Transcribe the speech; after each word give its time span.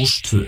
Rástvö 0.00 0.44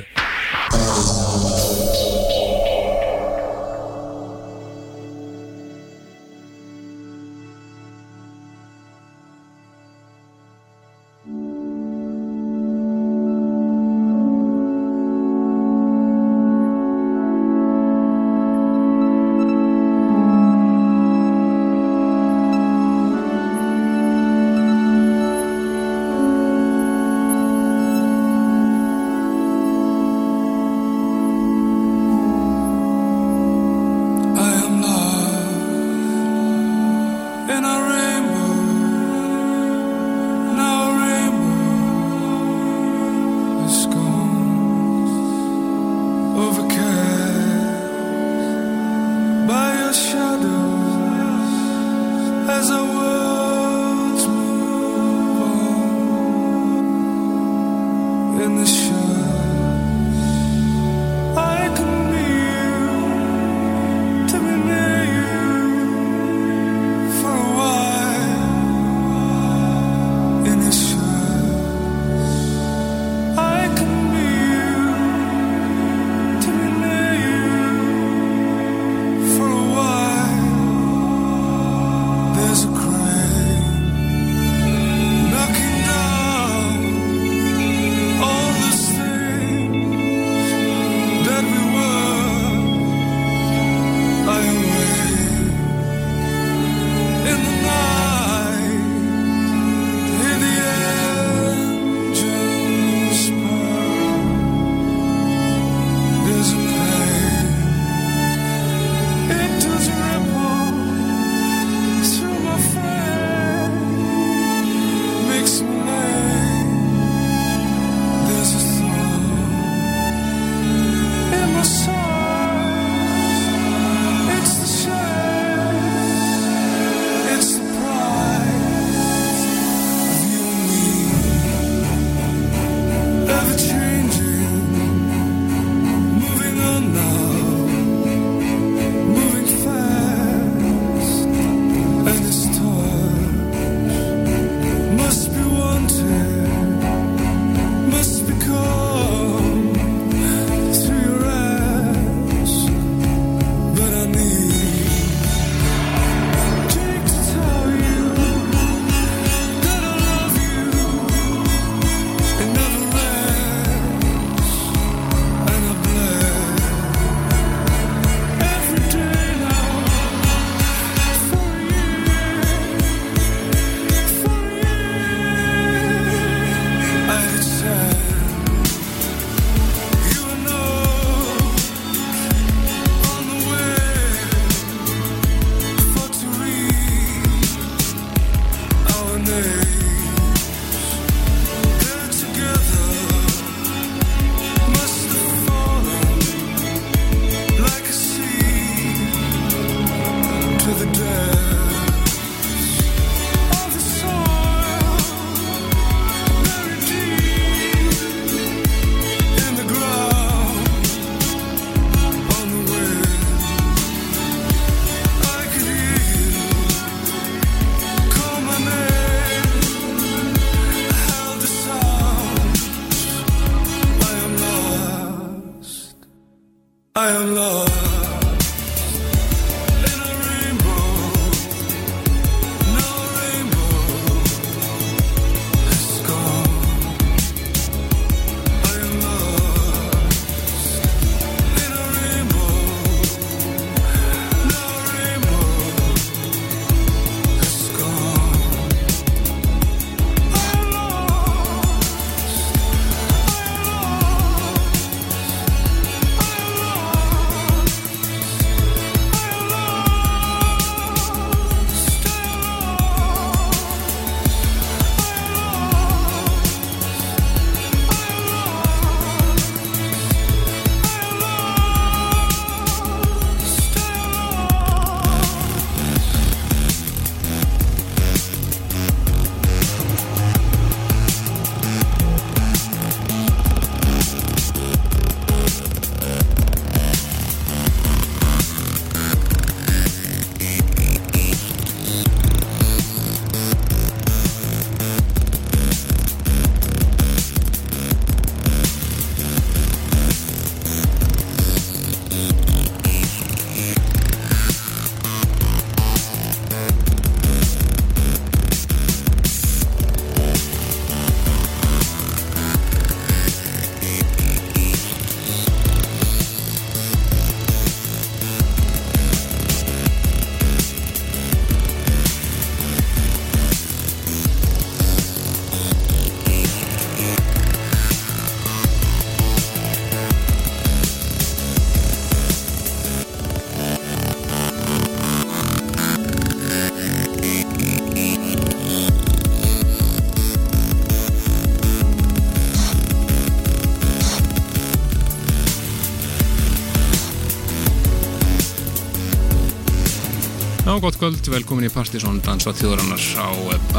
gott 350.82 350.96
kvöld, 350.99 351.26
velkomin 351.31 351.69
í 351.69 351.70
Partisón 351.70 352.17
Dansvað 352.26 352.56
þjóðrannar 352.58 353.02
á 353.14 353.31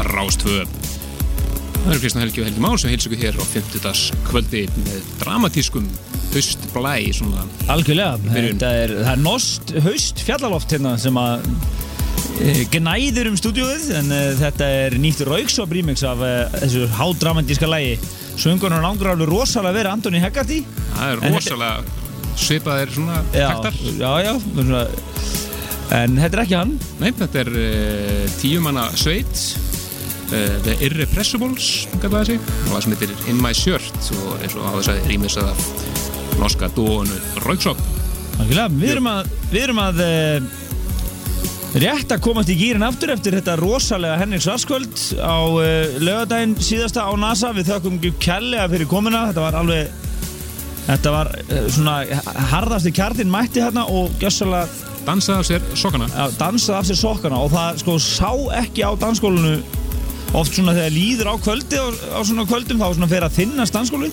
Rástvö. 0.06 0.62
Það 1.82 1.90
eru 1.90 2.00
Kristján 2.00 2.22
Helgi 2.22 2.40
og 2.40 2.46
Helgi 2.48 2.62
Már 2.64 2.78
sem 2.80 2.92
heilsa 2.94 3.10
ykkur 3.10 3.20
hér 3.20 3.36
á 3.36 3.44
50. 3.44 4.22
kvöldi 4.24 4.62
með 4.86 5.10
dramatískum 5.20 5.90
svona. 6.32 7.44
Algjörlega, 7.74 8.16
þetta 8.24 8.70
er, 8.80 8.94
er 9.12 9.20
nost 9.20 9.74
haust 9.84 10.22
fjallaloft 10.24 10.72
hérna 10.72 10.94
sem 11.02 11.20
að 11.20 11.44
e, 12.40 12.54
gnæður 12.72 13.34
um 13.34 13.36
stúdíóið 13.36 13.90
en 14.00 14.08
e, 14.08 14.22
þetta 14.40 14.72
er 14.80 14.96
nýtt 15.04 15.20
rauksop 15.28 15.76
remix 15.76 16.06
af 16.08 16.24
e, 16.24 16.34
þessu 16.56 16.88
hádramatíska 16.96 17.68
lægi 17.68 17.98
Söngunar 18.40 18.80
og 18.80 18.88
langur 18.88 19.12
alveg 19.12 19.28
rosalega 19.28 19.76
verið 19.76 19.92
Antoni 19.92 20.24
Heggarty 20.24 20.64
Það 20.94 21.12
er 21.12 21.26
rosalega 21.36 22.00
svipaðir 22.40 22.96
svona 22.96 23.20
taktar. 23.30 23.76
já, 23.92 24.10
já, 24.24 24.32
svona, 24.56 24.86
en 25.94 26.18
þetta 26.20 26.38
er 26.38 26.44
ekki 26.44 26.58
hann. 26.58 26.76
Nei, 27.00 27.10
þetta 27.14 27.42
er 27.44 27.52
uh, 27.54 28.24
tíumanna 28.40 28.86
sveit, 28.98 29.44
uh, 30.30 30.56
The 30.66 30.78
Irrepressibles, 30.86 31.72
kallar 32.02 32.28
það 32.28 32.40
og 32.40 32.72
það 32.72 32.86
sem 32.86 32.96
heitir 32.96 33.28
In 33.32 33.42
My 33.42 33.54
Shirt 33.56 34.14
og 34.18 34.40
eins 34.40 34.58
og 34.58 34.66
á 34.66 34.70
þess 34.78 34.94
að 34.94 35.12
rýmisað 35.12 35.52
af 35.54 35.68
norska 36.40 36.68
dóinu 36.74 37.18
Rauksop. 37.44 37.80
Við 38.44 38.90
erum 38.90 39.08
að, 39.08 39.28
við 39.52 39.60
erum 39.62 39.80
að 39.82 40.00
e, 40.02 40.12
rétt 41.84 42.14
að 42.14 42.22
komast 42.24 42.50
í 42.50 42.56
gýrin 42.58 42.86
aftur 42.86 43.12
eftir 43.14 43.36
þetta 43.38 43.54
rosalega 43.60 44.18
Henrik 44.18 44.42
Svarskvöld 44.42 45.04
á 45.22 45.38
e, 45.62 45.68
lögadaginn 46.02 46.56
síðasta 46.58 47.06
á 47.06 47.12
NASA. 47.18 47.52
Við 47.54 47.70
þökkum 47.70 48.00
kærlega 48.22 48.66
fyrir 48.72 48.90
komuna. 48.90 49.28
Þetta 49.30 49.44
var 49.46 49.58
alveg 49.60 50.00
þetta 50.88 51.14
var 51.14 51.30
e, 51.44 51.62
svona 51.76 51.96
harðasti 52.50 52.94
kjartin 52.94 53.30
mætti 53.32 53.62
hérna 53.62 53.86
og 53.86 54.10
gjössalega 54.22 54.83
Dansaði 55.04 55.38
af 55.38 55.46
sér 55.48 55.64
sokkana. 55.76 56.06
já, 56.08 56.24
dansaði 56.38 56.78
af 56.78 56.86
sér 56.88 56.98
sokkana 57.00 57.40
og 57.44 57.50
það 57.52 57.80
sko 57.82 57.96
sá 58.00 58.30
ekki 58.62 58.84
á 58.86 58.90
dansskólinu 58.96 59.54
oft 60.34 60.56
svona 60.56 60.74
þegar 60.74 60.94
líður 60.94 61.30
á 61.30 61.34
kvöldi 61.44 61.78
á, 61.78 61.86
á 62.18 62.20
svona 62.26 62.46
kvöldum 62.48 62.80
þá 62.80 62.86
svona 62.96 63.10
fer 63.10 63.26
að 63.26 63.36
þinnast 63.38 63.76
dansskólu 63.76 64.08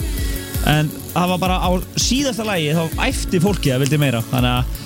en 0.70 0.92
það 1.14 1.32
var 1.34 1.40
bara 1.42 1.58
á 1.64 1.70
síðasta 1.98 2.46
lægi 2.46 2.76
þá 2.78 2.84
æfti 3.08 3.42
fólki 3.42 3.72
að 3.74 3.86
vildi 3.86 4.02
meira 4.04 4.22
þannig 4.30 4.52
að 4.60 4.80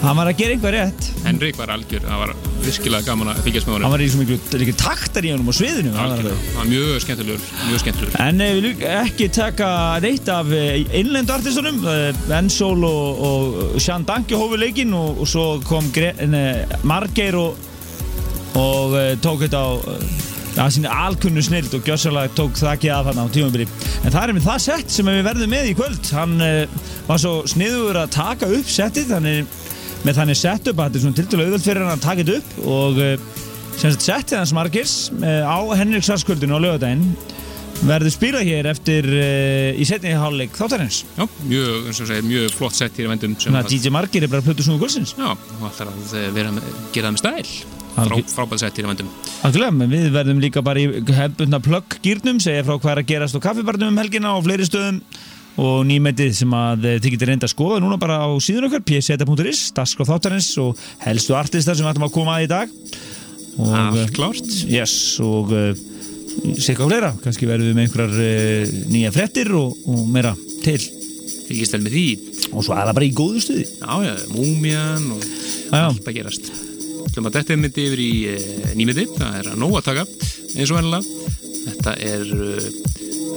hann 0.00 0.16
var 0.16 0.30
að 0.30 0.38
gera 0.40 0.54
einhver 0.56 0.74
rétt. 0.74 1.08
Henrik 1.26 1.58
var 1.60 1.72
algjör, 1.74 2.04
það 2.06 2.20
var 2.22 2.32
virkilega 2.64 3.04
gaman 3.04 3.30
að 3.32 3.40
fylgjast 3.44 3.68
með 3.68 3.74
honum. 3.74 3.84
hann 3.86 3.94
var 3.94 4.04
í 4.04 4.08
svo 4.12 4.20
miklu, 4.22 4.74
taktar 4.80 5.26
í 5.26 5.32
honum 5.34 5.50
á 5.52 5.54
sviðinu 5.56 5.92
hann 5.96 6.14
var 6.14 6.38
Það 6.54 6.70
mjög 6.70 7.02
skemmtilegur, 7.04 7.44
mjög 7.68 7.82
skemmtilegur. 7.84 8.16
En 8.24 8.40
eh, 8.40 8.52
við 8.54 8.60
viljum 8.60 8.84
ekki 9.00 9.28
taka 9.36 9.68
neitt 10.04 10.32
af 10.32 10.52
innlendu 11.02 11.36
artistunum 11.36 11.84
Ensól 12.40 12.88
og, 12.88 13.22
og 13.28 13.78
Sean 13.82 14.06
Danke 14.08 14.40
hófu 14.40 14.60
leikinn 14.60 14.96
og, 14.96 15.20
og 15.20 15.28
svo 15.28 15.46
kom 15.68 15.92
Margeir 16.86 17.36
og, 17.36 17.70
og 18.56 18.96
tók 19.20 19.44
þetta 19.44 19.60
á 19.60 19.70
uh, 19.76 20.18
að 20.60 20.72
sína 20.74 20.92
alkunnu 21.06 21.42
snild 21.44 21.74
og 21.76 21.86
gjössalega 21.86 22.32
tók 22.36 22.56
þakkið 22.58 22.92
af 22.94 23.10
hann 23.10 23.20
á 23.22 23.26
tímabili. 23.32 23.68
En 24.02 24.12
það 24.12 24.22
er 24.24 24.32
með 24.36 24.48
það 24.48 24.62
sett 24.64 24.92
sem 24.92 25.08
við 25.08 25.26
verðum 25.28 25.52
með 25.52 25.68
í 25.70 25.74
kvöld. 25.78 26.10
Hann 26.16 26.34
var 27.06 27.20
svo 27.22 27.34
sniður 27.48 28.00
að 28.02 28.14
taka 28.16 28.48
upp 28.58 28.72
settið 28.72 29.12
þannig 29.14 29.58
með 30.06 30.16
þannig 30.20 30.38
sett 30.40 30.70
upp 30.72 30.78
að 30.80 30.86
þetta 30.88 30.98
er 31.00 31.04
svona 31.04 31.18
tildulega 31.20 31.48
auðvöld 31.50 31.66
fyrir 31.66 31.84
hann 31.84 31.96
að 31.98 32.04
taka 32.06 32.24
þetta 32.24 32.38
upp 32.40 32.70
og 32.76 33.00
uh, 33.04 33.12
sem 33.80 33.92
sagt 33.94 34.06
settið 34.06 34.38
hans 34.42 34.54
Margeirs 34.56 34.94
uh, 35.20 35.44
á 35.44 35.58
Henrik 35.80 36.06
Sarskvöldinu 36.06 36.56
á 36.56 36.60
lögadaginn 36.64 37.04
verður 37.80 38.12
spilað 38.12 38.44
hér 38.48 38.66
eftir 38.74 39.06
uh, 39.08 39.80
í 39.80 39.84
setni 39.88 40.12
hálfleik 40.16 40.56
þáttarins 40.58 41.02
Já, 41.16 41.24
mjög, 41.48 41.86
eins 41.88 42.00
og 42.04 42.08
segir, 42.10 42.26
mjög 42.28 42.56
flott 42.58 42.76
sett 42.76 42.96
hér 43.00 43.06
í 43.08 43.12
vendum. 43.14 43.36
þannig 43.40 43.60
að- 43.60 43.68
að 43.70 43.74
DJ 43.76 43.92
Margeir 43.94 44.26
er 44.26 44.32
bara 44.34 44.44
plötu 44.44 44.66
svona 44.66 44.80
kvöldsins 44.82 45.14
Já, 45.16 45.30
og 45.32 45.68
ætlar 45.70 45.92
að 45.92 46.16
eh, 46.20 46.26
vera 46.36 46.52
með, 46.56 46.66
gera 46.92 47.08
það 47.08 47.14
með 47.16 47.22
stæl. 47.24 47.76
Frábæð 48.30 48.60
sett 48.62 48.76
hér 48.78 48.86
í 48.86 48.90
menn 49.74 49.90
við 49.90 50.10
verðum 50.14 50.40
líka 50.44 50.62
bara 50.64 50.78
í 50.80 50.86
hefbundna 51.10 51.58
plugg 51.64 51.96
gýrnum, 52.04 52.38
segja 52.40 52.62
frá 52.64 52.76
hvað 52.78 52.92
er 52.92 53.00
að 53.02 53.08
gerast 53.10 53.36
á 53.36 53.40
kaffibarnum 53.48 53.90
um 53.94 53.98
helgina 54.00 54.36
og 54.36 54.44
fleiri 54.46 54.68
stöðum 54.68 55.00
og 55.58 55.82
nýmættið 55.88 56.34
sem 56.36 56.52
að 56.54 56.84
eh, 56.86 56.98
þið 57.02 57.14
getur 57.16 57.30
reynda 57.32 57.48
að 57.48 57.54
skoða 57.54 57.80
núna 57.82 57.98
bara 58.00 58.20
á 58.22 58.28
síðan 58.42 58.68
okkar 58.68 58.84
pseta.is, 58.86 59.62
Daskráð 59.76 60.12
þáttarins 60.12 60.50
og 60.62 60.78
helstu 61.02 61.34
artistar 61.38 61.76
sem 61.78 61.86
við 61.86 61.92
ætlum 61.94 62.06
að 62.08 62.14
koma 62.14 62.36
að 62.38 62.46
í 62.46 62.50
dag 62.52 62.74
og, 63.58 63.74
eh, 63.74 64.04
Allt 64.04 64.14
klárt. 64.16 64.54
yes, 64.70 64.94
og 65.24 65.50
uh, 65.52 65.72
sikka 66.62 66.86
fleira, 66.86 67.12
kannski 67.24 67.48
verðum 67.50 67.72
við 67.72 67.76
með 67.80 67.88
einhverjar 67.88 68.16
uh, 68.24 68.74
nýja 68.94 69.12
frettir 69.16 69.52
og, 69.58 69.76
og 69.90 70.06
meira 70.14 70.34
til 70.64 70.80
Fylgist 71.50 71.74
vel 71.74 71.82
með 71.82 71.96
því. 71.96 72.06
og 72.54 72.62
svo 72.62 72.76
það 72.78 72.92
bara 72.94 73.06
í 73.08 73.14
góðu 73.18 73.40
stuði 73.42 73.64
Já, 73.66 73.94
já, 74.06 74.12
múmjan 74.30 75.08
og 75.16 75.24
allt 75.74 76.06
að 76.06 76.14
gerast. 76.20 76.50
Hlum 77.10 77.26
að 77.26 77.40
þetta 77.40 77.52
er 77.54 77.58
myndi 77.58 77.86
yfir 77.88 78.02
í 78.04 78.10
e, 78.30 78.34
nýmyndi. 78.78 79.04
Það 79.16 79.38
er 79.40 79.48
að 79.50 79.58
nóg 79.58 79.72
að 79.80 79.88
taka, 79.88 80.04
eins 80.54 80.70
og 80.70 80.78
vennilega. 80.78 81.30
Þetta 81.64 81.94
er 82.06 82.30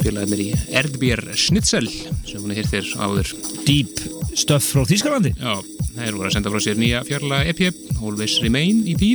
félagið 0.01 0.31
mér 0.31 0.41
í 0.43 0.47
Erdbér 0.79 1.21
Schnitzel, 1.37 1.87
sem 2.25 2.41
hún 2.41 2.53
er 2.53 2.61
hér 2.61 2.69
þér 2.71 2.91
áður. 3.05 3.33
Deep 3.67 4.01
Stuff 4.33 4.71
frá 4.73 4.85
Þýskalandi 4.89 5.33
Já, 5.37 5.53
þeir 5.93 6.17
voru 6.17 6.29
að 6.29 6.35
senda 6.37 6.53
frá 6.53 6.63
sér 6.65 6.79
nýja 6.81 7.03
fjárla 7.07 7.43
EP, 7.51 7.61
Always 8.01 8.39
Remain 8.43 8.83
í 8.89 8.95
því. 8.97 9.11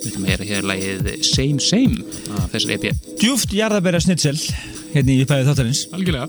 Við 0.00 0.10
ætlum 0.10 0.26
að 0.26 0.32
heyra 0.32 0.50
hér 0.50 0.68
lagið 0.70 1.10
Same 1.28 1.60
Same 1.64 2.04
af 2.40 2.52
þessar 2.54 2.76
EP. 2.76 2.86
Djúft 3.20 3.56
jarðabæra 3.56 4.00
snitsel 4.04 4.36
hérna 4.94 5.16
í 5.16 5.22
upphæðu 5.24 5.50
þáttarins 5.50 5.86
Algjörlega. 5.96 6.28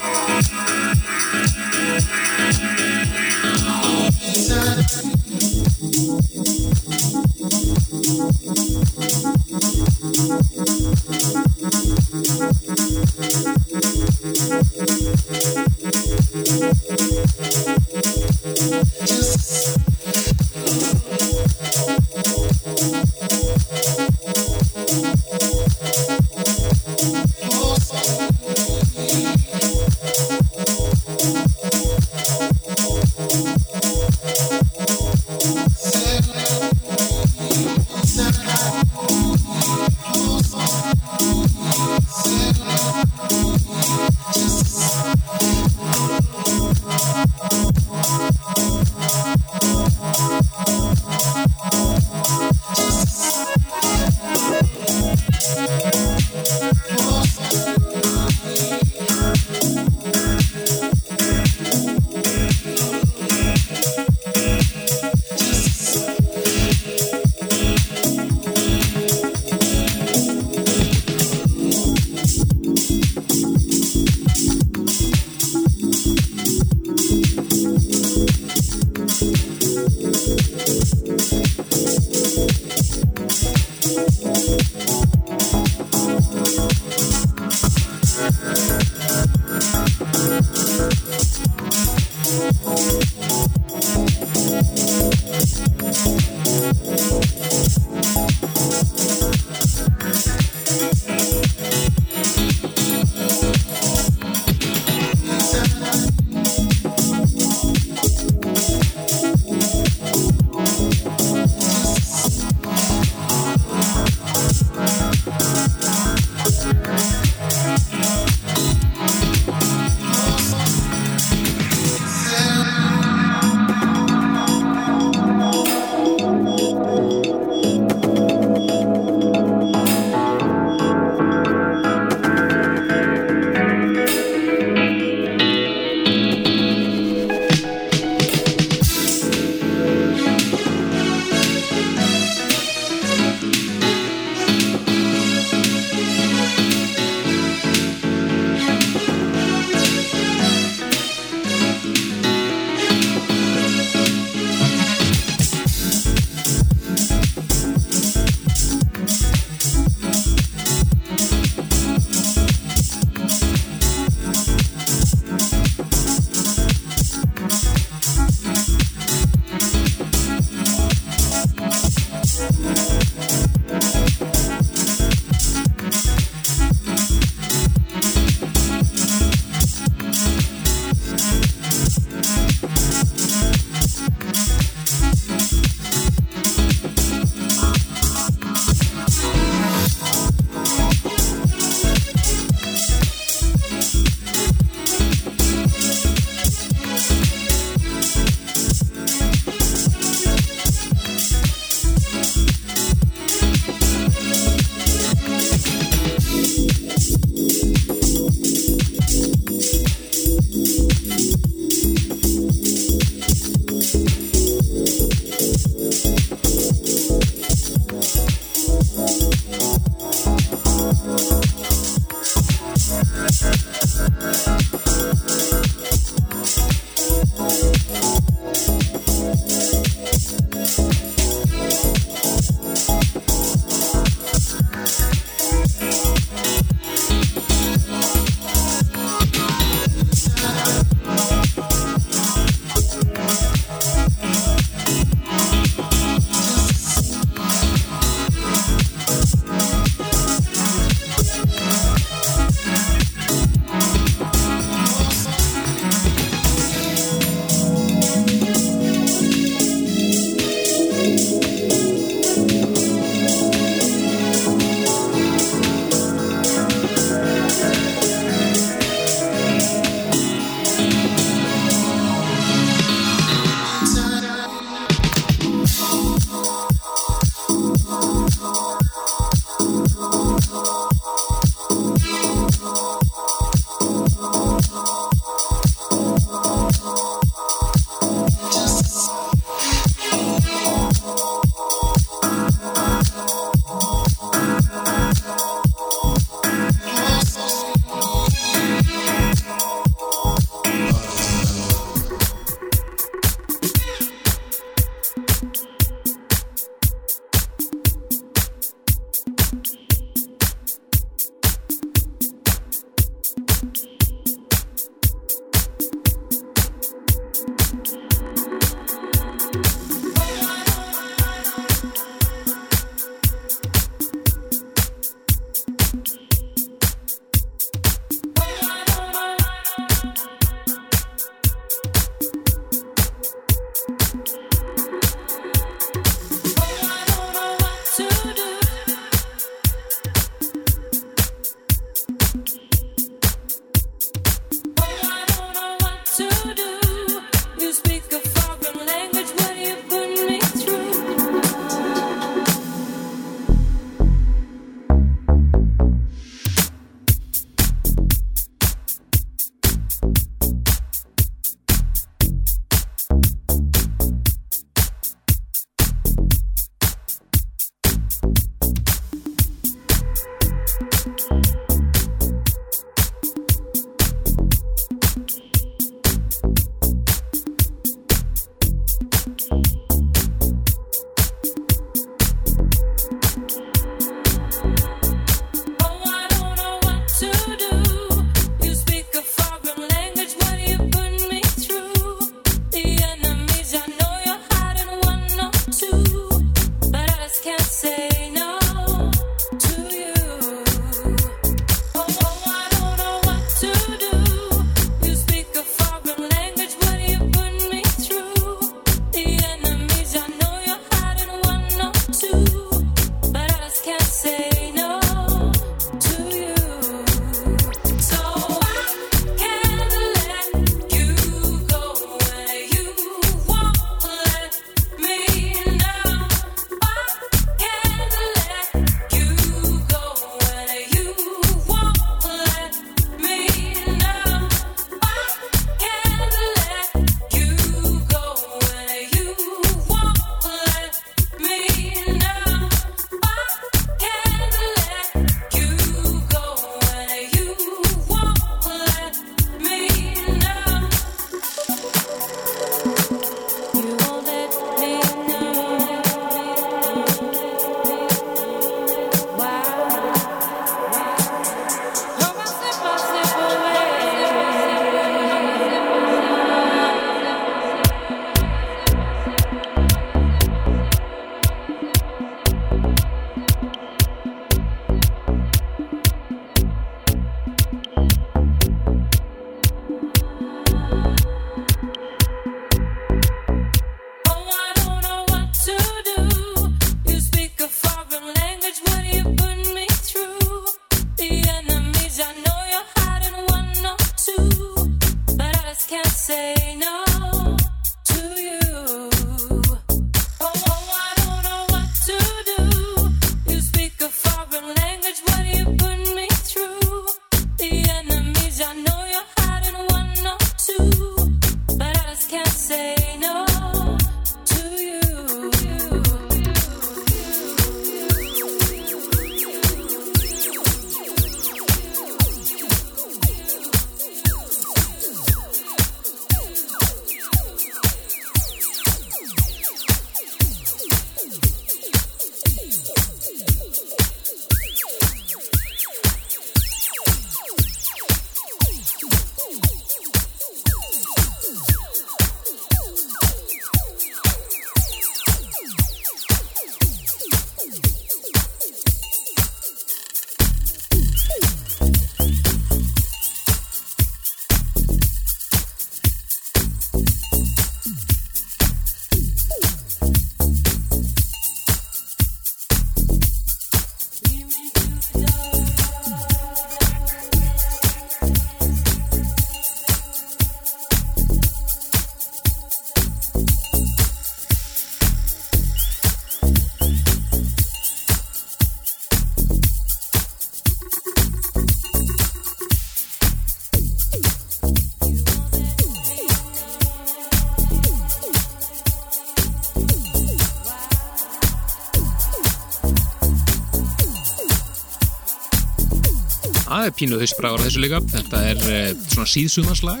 Það 596.82 596.88
er 596.90 596.94
pínu 596.98 597.18
haustbragur 597.20 597.60
á 597.62 597.62
þessu 597.62 597.80
líka. 597.84 597.98
Þetta 598.10 598.38
er 598.42 598.62
uh, 598.66 599.02
svona 599.06 599.28
síðsumarslag. 599.30 600.00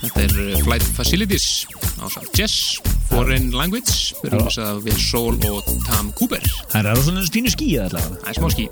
Þetta 0.00 0.22
er 0.24 0.32
uh, 0.42 0.56
Flight 0.64 0.86
Facilities 0.96 1.44
á 2.02 2.10
samt 2.10 2.34
Jess, 2.34 2.80
Foreign 3.12 3.52
Language, 3.54 4.16
við 4.18 4.32
erum 4.32 4.48
þess 4.48 4.62
að 4.64 4.80
við 4.88 4.98
Soul 5.04 5.36
og 5.46 5.68
Tam 5.86 6.08
Cooper. 6.18 6.42
Það 6.72 6.88
er 6.90 6.98
svona 7.06 7.22
pínu 7.36 7.52
skíða 7.54 7.86
allavega. 7.92 8.18
Það 8.24 8.32
er 8.32 8.40
smá 8.40 8.50
skí, 8.56 8.66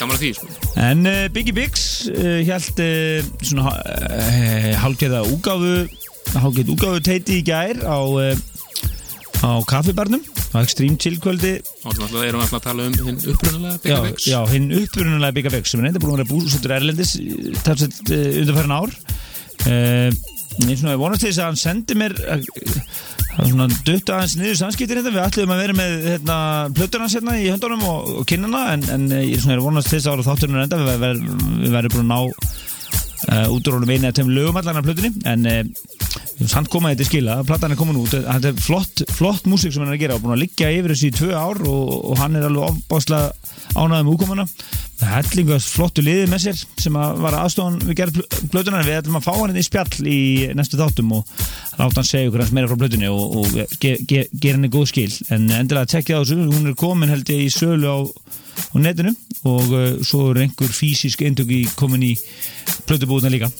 gaman 0.00 0.16
að 0.16 0.24
því, 0.24 0.32
sko. 0.40 0.50
En 0.88 1.06
uh, 1.06 1.22
Biggie 1.38 1.56
Biggs 1.60 1.86
uh, 2.10 2.42
held 2.50 2.82
uh, 2.82 3.30
svona 3.46 3.78
hálfgerða 4.82 5.22
úgáfu 5.30 5.76
hálfgerð 6.34 6.74
úgáfu 6.74 7.06
teiti 7.12 7.38
í 7.38 7.46
gær 7.46 7.78
á, 7.86 8.02
á 9.46 9.50
kaffibarnum 9.70 10.31
Extreme 10.60 10.98
Chill 11.00 11.16
kvöldi 11.22 11.54
Og 11.62 11.94
þannig 11.96 12.18
að 12.18 12.26
erum 12.28 12.42
við 12.42 12.56
að 12.58 12.66
tala 12.66 12.88
um 12.88 12.98
hinn 12.98 13.22
upprunalega 13.32 13.72
já, 13.72 13.80
Bigga 13.86 14.00
Vex. 14.04 14.26
já, 14.28 14.38
hinn 14.52 14.68
upprunulega 14.76 15.36
Biggie 15.38 15.54
Biggs 15.54 15.72
sem 15.72 15.80
er 15.80 15.88
enda 15.88 16.02
búin 16.02 16.12
að 16.12 16.20
vera 16.22 16.32
búsuttur 16.34 16.76
Erlendis 16.76 17.14
tafsett 17.64 18.02
uh, 18.12 18.28
undanfærin 18.42 18.76
ár. 18.76 18.94
Uh, 19.62 20.10
ég 20.68 20.78
svona 20.78 20.98
vonast 21.00 21.22
til 21.22 21.30
þess 21.30 21.40
að 21.40 21.48
hann 21.48 21.60
sendi 21.60 21.96
mér 21.96 22.14
það 22.18 23.38
var 23.38 23.48
svona 23.48 23.68
dutta 23.86 24.16
aðeins 24.18 24.34
niður 24.36 24.58
samskiptir 24.60 25.00
þetta, 25.00 25.12
við 25.14 25.22
ætlum 25.24 25.54
að 25.54 25.62
vera 25.62 25.76
með 25.78 25.94
hérna, 26.10 26.36
plötur 26.76 27.04
hans 27.04 27.16
hérna 27.16 27.36
í 27.40 27.46
höndunum 27.48 27.86
og, 27.88 28.10
og 28.20 28.26
kynnana 28.28 28.64
en, 28.74 28.84
en 28.92 29.06
eh, 29.16 29.24
ég 29.30 29.40
svona 29.40 29.56
er 29.56 29.62
að 29.62 29.68
vonast 29.70 29.92
þess 29.92 30.08
að 30.08 30.18
ára 30.18 30.26
þátturinn 30.28 30.58
er 30.58 30.66
enda, 30.66 30.80
við, 30.82 31.00
ver, 31.06 31.22
við 31.62 31.76
verðum 31.78 31.96
búin 31.96 32.04
að 32.04 32.12
ná 32.12 32.60
útrónum 33.52 33.90
einu 33.90 34.08
eða 34.08 34.16
tveim 34.18 34.32
lögum 34.34 34.58
allan 34.58 34.80
af 34.80 34.86
plötunni 34.86 35.12
en 35.30 35.48
uh, 35.48 35.60
samt 36.50 36.70
koma 36.72 36.90
þetta 36.92 37.04
í 37.04 37.08
skila, 37.10 37.38
platan 37.46 37.74
er 37.74 37.78
komin 37.78 38.00
út. 38.00 38.14
Þetta 38.14 38.50
er 38.50 38.62
flott, 38.62 39.04
flott 39.14 39.46
músík 39.50 39.74
sem 39.74 39.84
hann 39.84 39.92
er 39.92 39.98
að 39.98 40.04
gera 40.04 40.18
og 40.18 40.24
búin 40.24 40.36
að 40.36 40.44
liggja 40.44 40.72
yfir 40.74 40.94
þessu 40.94 41.10
í 41.10 41.16
tvö 41.18 41.34
ár 41.38 41.62
og, 41.62 41.92
og 42.12 42.22
hann 42.22 42.38
er 42.38 42.48
alveg 42.48 42.70
ofbáslega 42.72 43.30
ánæðum 43.78 44.14
úkomuna 44.16 44.48
hellingu 45.02 45.58
flottu 45.62 46.02
liði 46.04 46.26
með 46.30 46.44
sér 46.44 46.60
sem 46.80 46.96
að 46.98 47.22
var 47.24 47.36
aðstofan 47.40 47.78
við 47.88 47.96
gerð 47.98 48.20
plötunar 48.52 48.86
við 48.86 48.98
ætlum 49.00 49.18
að 49.18 49.26
fá 49.26 49.32
hann 49.34 49.58
í 49.58 49.64
spjall 49.66 50.06
í 50.08 50.20
næstu 50.58 50.78
þáttum 50.80 51.14
og 51.18 51.32
láta 51.78 52.00
hann 52.00 52.08
segja 52.08 52.28
ykkur 52.28 52.44
hans 52.44 52.54
meira 52.54 52.70
frá 52.70 52.78
plötunni 52.82 53.10
og, 53.10 53.38
og 53.40 53.56
ge, 53.82 53.96
ge, 54.08 54.26
gera 54.32 54.58
henni 54.58 54.70
góð 54.72 54.88
skil. 54.92 55.10
En 55.34 55.48
endilega 55.48 55.90
tekja 55.96 56.20
á 56.20 56.22
þessu, 56.22 56.38
hún 56.52 56.70
er 56.70 56.78
komin 56.78 57.12
held 57.12 57.32
ég 57.32 57.46
í 57.46 57.50
sölu 57.52 57.90
á, 57.90 57.98
á 58.72 58.76
netinu 58.80 59.14
og 59.48 59.72
uh, 59.72 59.86
svo 60.04 60.30
er 60.32 60.42
einhver 60.46 60.72
fysisk 60.74 61.22
eintöki 61.26 61.64
komin 61.78 62.04
í 62.10 62.12
plötubúðuna 62.88 63.32
líka 63.32 63.50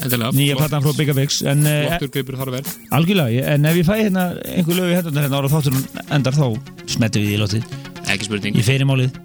Endilega, 0.00 0.30
nýja 0.32 0.54
platan 0.56 0.80
frá 0.84 0.94
Bigga 0.96 1.12
Biggs 1.18 1.42
en 1.44 1.60
vera. 1.66 2.62
algjörlega, 2.96 3.42
en 3.52 3.66
ef 3.68 3.76
ég 3.82 3.84
fæ 3.88 3.94
hérna 4.00 4.30
einhver 4.48 4.78
lög 4.78 4.92
í 4.94 4.96
hendunar 4.96 5.26
hérna 5.26 5.40
ára 5.42 5.50
þáttur 5.52 5.76
endar 6.16 6.38
þá 6.38 6.46
smettum 6.88 7.26
við 7.26 7.34
í 7.34 7.40
lótið, 7.42 7.66
Ekki 8.08 8.28
spurning. 8.30 8.56
ég 8.56 8.64
fer 8.64 8.80
í 8.80 8.88
málið 8.88 9.18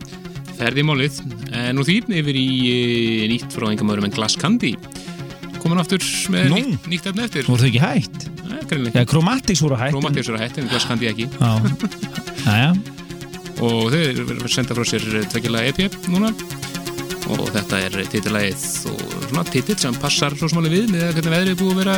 Ferði 0.56 0.80
í 0.80 0.88
málið. 0.88 1.18
En 1.52 1.76
nú 1.76 1.84
því 1.84 1.96
yfir 2.16 2.38
í 2.40 2.46
eh, 2.72 3.24
nýtt 3.28 3.52
frá 3.52 3.66
engum 3.68 3.90
öðrum 3.92 4.06
en 4.08 4.14
Glass 4.16 4.38
Candy. 4.40 4.70
Komin 5.60 5.82
aftur 5.82 6.00
með 6.32 6.48
Nú. 6.54 6.62
nýtt, 6.62 6.88
nýtt 6.94 7.10
efni 7.12 7.26
eftir. 7.26 7.44
voru 7.50 7.66
þau 7.66 7.72
ekki 7.74 7.82
hægt? 7.84 8.28
Það 8.40 8.56
er 8.56 8.68
greinlega 8.72 9.04
Já, 9.04 9.10
Chromatics 9.12 9.64
voru 9.66 9.80
hægt 9.82 9.98
Rómatíus 9.98 10.30
er 10.32 10.38
að 10.40 10.46
hætti, 10.46 10.64
en 10.64 10.72
Glass 10.72 10.88
Candy 10.88 11.12
ekki. 11.12 11.28
Já, 11.36 11.52
Jæja. 12.48 12.72
Og 13.64 13.94
þau 13.94 14.02
eru 14.02 14.52
senda 14.52 14.76
frá 14.76 14.88
sér 14.88 15.06
tvekkilega 15.32 15.72
EP 15.72 15.98
núna. 16.12 16.34
Og 17.34 17.48
þetta 17.56 17.80
er 17.88 17.96
titilægið 18.12 18.66
og 18.92 19.06
svona 19.30 19.46
titill 19.50 19.80
sem 19.82 19.96
passar 20.02 20.36
svo 20.38 20.50
smáli 20.52 20.74
við 20.74 20.92
með 20.94 21.16
hvernig 21.16 21.34
veðrið 21.34 21.56
er 21.56 21.62
búið 21.62 21.74
að 21.74 21.82
vera 21.82 21.96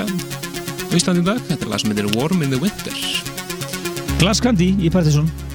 í 0.93 1.25
dag. 1.25 1.41
Þetta 1.49 1.59
er 1.65 1.73
lag 1.73 1.83
sem 1.83 1.91
heitir 1.91 2.13
Warm 2.15 2.45
in 2.45 2.53
the 2.53 2.61
Winter. 2.61 3.03
Glass 4.21 4.41
Candy 4.41 4.71
í 4.79 4.93
Partiðsson 4.93 5.46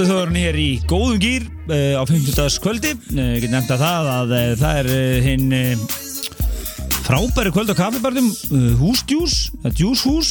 dansáttu 0.00 0.16
þjóðurinn 0.16 0.38
hér 0.40 0.56
í 0.56 0.68
góðum 0.88 1.18
gýr 1.20 1.42
uh, 1.68 2.00
á 2.00 2.02
50. 2.08 2.56
kvöldi 2.64 2.92
uh, 2.94 3.18
ég 3.34 3.42
get 3.44 3.52
nefnt 3.52 3.72
að 3.74 3.82
það 3.82 4.06
að 4.14 4.30
uh, 4.32 4.44
það 4.60 4.78
er 4.80 4.88
uh, 4.94 5.26
hinn 5.26 5.82
frábæri 7.04 7.52
kvöld 7.52 7.72
á 7.74 7.76
kaffibarnum 7.76 8.30
uh, 8.30 8.70
húsdjús, 8.80 9.34
djúshús. 9.76 10.30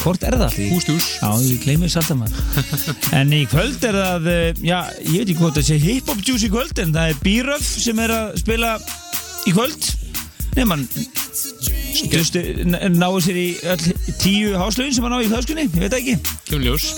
Hvort 0.00 0.24
er 0.24 0.36
það? 0.36 0.50
Allir? 0.50 0.68
Hústjús 0.74 1.06
Já, 1.20 1.30
ég 1.46 1.64
gleymi 1.64 1.88
þess 1.88 2.00
alltaf 2.02 2.20
maður. 2.20 2.36
En 3.20 3.32
í 3.36 3.40
kvöld 3.48 3.88
er 3.88 3.98
það, 4.00 4.28
já, 4.68 4.78
ég 5.06 5.16
veit 5.16 5.24
ekki 5.24 5.38
hvort 5.40 5.56
það 5.56 5.68
sé 5.70 5.80
hip-hop 5.86 6.22
juice 6.26 6.48
í 6.48 6.52
kvöld 6.52 6.84
en 6.84 6.94
það 6.96 7.14
er 7.14 7.24
Bíröf 7.24 7.72
sem 7.86 8.04
er 8.04 8.16
að 8.18 8.38
spila 8.44 8.76
í 9.48 9.56
kvöld. 9.56 9.90
Nefn 10.58 10.86
Stustu, 12.00 12.42
náðu 12.68 13.24
sér 13.24 13.40
í 13.40 13.48
öll 13.64 13.82
tíu 14.20 14.56
háslögin 14.60 14.96
sem 14.96 15.06
hann 15.08 15.16
á 15.16 15.24
í 15.24 15.30
flöskunni, 15.30 15.68
ég 15.70 15.84
veit 15.88 16.00
ekki. 16.00 16.16
Kjömljós 16.50 16.90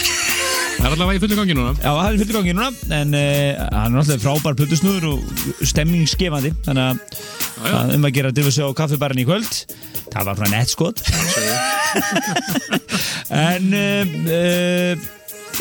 Það 0.82 0.88
er 0.88 0.94
allavega 0.96 1.14
í 1.14 1.20
fullu 1.22 1.36
gangi 1.38 1.54
núna 1.54 1.72
Já, 1.76 1.90
það 1.94 2.06
er 2.08 2.16
fyrir 2.18 2.36
gangi 2.36 2.52
núna 2.58 2.96
en 2.96 3.12
uh, 3.14 3.60
hann 3.70 3.84
er 3.84 3.92
náttúrulega 3.94 4.22
frábær 4.24 4.56
plötusnúður 4.58 5.04
og 5.12 5.66
stemmingsgefandi 5.70 6.50
þannig 6.66 6.88
að 6.88 6.96
Já, 7.62 7.68
já. 7.70 7.76
um 7.94 8.06
að 8.08 8.14
gera 8.16 8.32
sig 8.48 8.66
á 8.66 8.78
kaffibarinn 8.80 9.22
í 9.22 9.26
kvöld 9.28 9.52
það 10.10 10.26
var 10.26 10.40
svona 10.40 10.56
nett 10.56 10.72
skot 10.72 11.02
en 13.30 13.68
uh, 13.78 14.16
uh, 14.26 15.06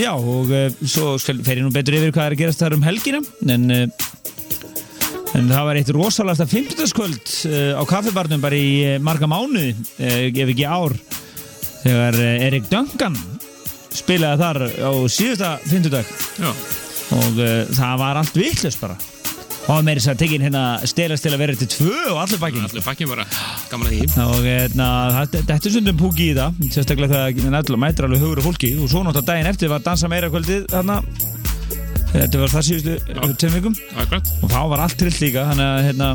já 0.02 0.12
og 0.18 0.56
svo 0.90 1.14
fer 1.22 1.60
ég 1.60 1.62
nú 1.68 1.74
betur 1.76 2.00
yfir 2.00 2.16
hvað 2.16 2.26
er 2.32 2.36
að 2.38 2.42
gerast 2.42 2.66
þar 2.66 2.80
um 2.80 2.88
helgina 2.90 3.22
en 3.46 3.92
En 5.32 5.46
það 5.48 5.64
var 5.64 5.78
eitt 5.80 5.90
rosalasta 5.96 6.44
50. 6.44 6.90
kvöld 6.98 7.30
uh, 7.48 7.78
á 7.80 7.84
kaffibarnum 7.88 8.42
bara 8.44 8.58
í 8.60 8.72
uh, 8.84 8.98
marga 9.00 9.30
mánuði, 9.32 9.70
uh, 9.78 10.26
ef 10.28 10.50
ekki 10.52 10.66
ár, 10.68 10.92
þegar 11.86 12.18
Erik 12.50 12.68
Duncan 12.68 13.16
spilaði 13.96 14.42
þar 14.42 14.60
á 14.88 14.92
síðasta 15.12 15.50
50. 15.68 15.90
dag 15.94 16.06
Já, 16.42 16.52
og 17.18 17.40
uh, 17.42 17.56
það 17.76 17.96
var 18.04 18.20
allt 18.22 18.38
vittlust 18.40 18.80
bara. 18.84 18.98
Og 19.62 19.68
það 19.78 19.84
meiri 19.86 20.02
þess 20.02 20.10
að 20.12 20.20
tekin 20.24 20.42
hérna 20.42 20.62
stelast 20.90 21.22
til 21.24 21.32
að 21.36 21.42
vera 21.44 21.56
til 21.60 21.68
tvö 21.70 21.98
og 22.12 22.18
allir 22.24 22.40
bakinn. 22.42 22.64
allir 22.66 22.82
bakkin 22.86 23.10
bara 23.12 23.26
Gaman 23.70 23.88
að 23.88 23.92
því. 23.94 24.24
Og 24.26 24.40
hérna, 24.48 24.88
það- 25.18 25.36
þetta 25.52 25.68
er 25.70 25.76
sundum 25.76 26.00
púki 26.02 26.32
í 26.32 26.34
það, 26.36 26.58
sérstaklega 26.74 27.12
þegar 27.14 27.52
nefnilega 27.54 27.82
mætir 27.84 28.08
alveg 28.08 28.24
hugur 28.26 28.42
og 28.42 28.48
fólki. 28.50 28.72
Og 28.82 28.90
svo 28.90 29.04
náttúrulega 29.06 29.30
daginn 29.30 29.52
eftir 29.52 29.70
var 29.70 29.84
dansa 29.86 30.10
meira 30.12 30.32
kvöldið 30.34 30.66
þarna, 30.74 30.98
þetta 32.16 32.42
var 32.42 32.52
það 32.56 32.66
síðustu 32.72 33.38
tveim 33.38 33.56
vikum. 33.60 33.76
Og 34.42 34.50
þá 34.50 34.60
var 34.74 34.84
allt 34.88 34.98
trillt 35.00 35.22
líka 35.22 35.46
þannig 35.52 35.70
að 35.70 35.86
hérna, 35.92 36.10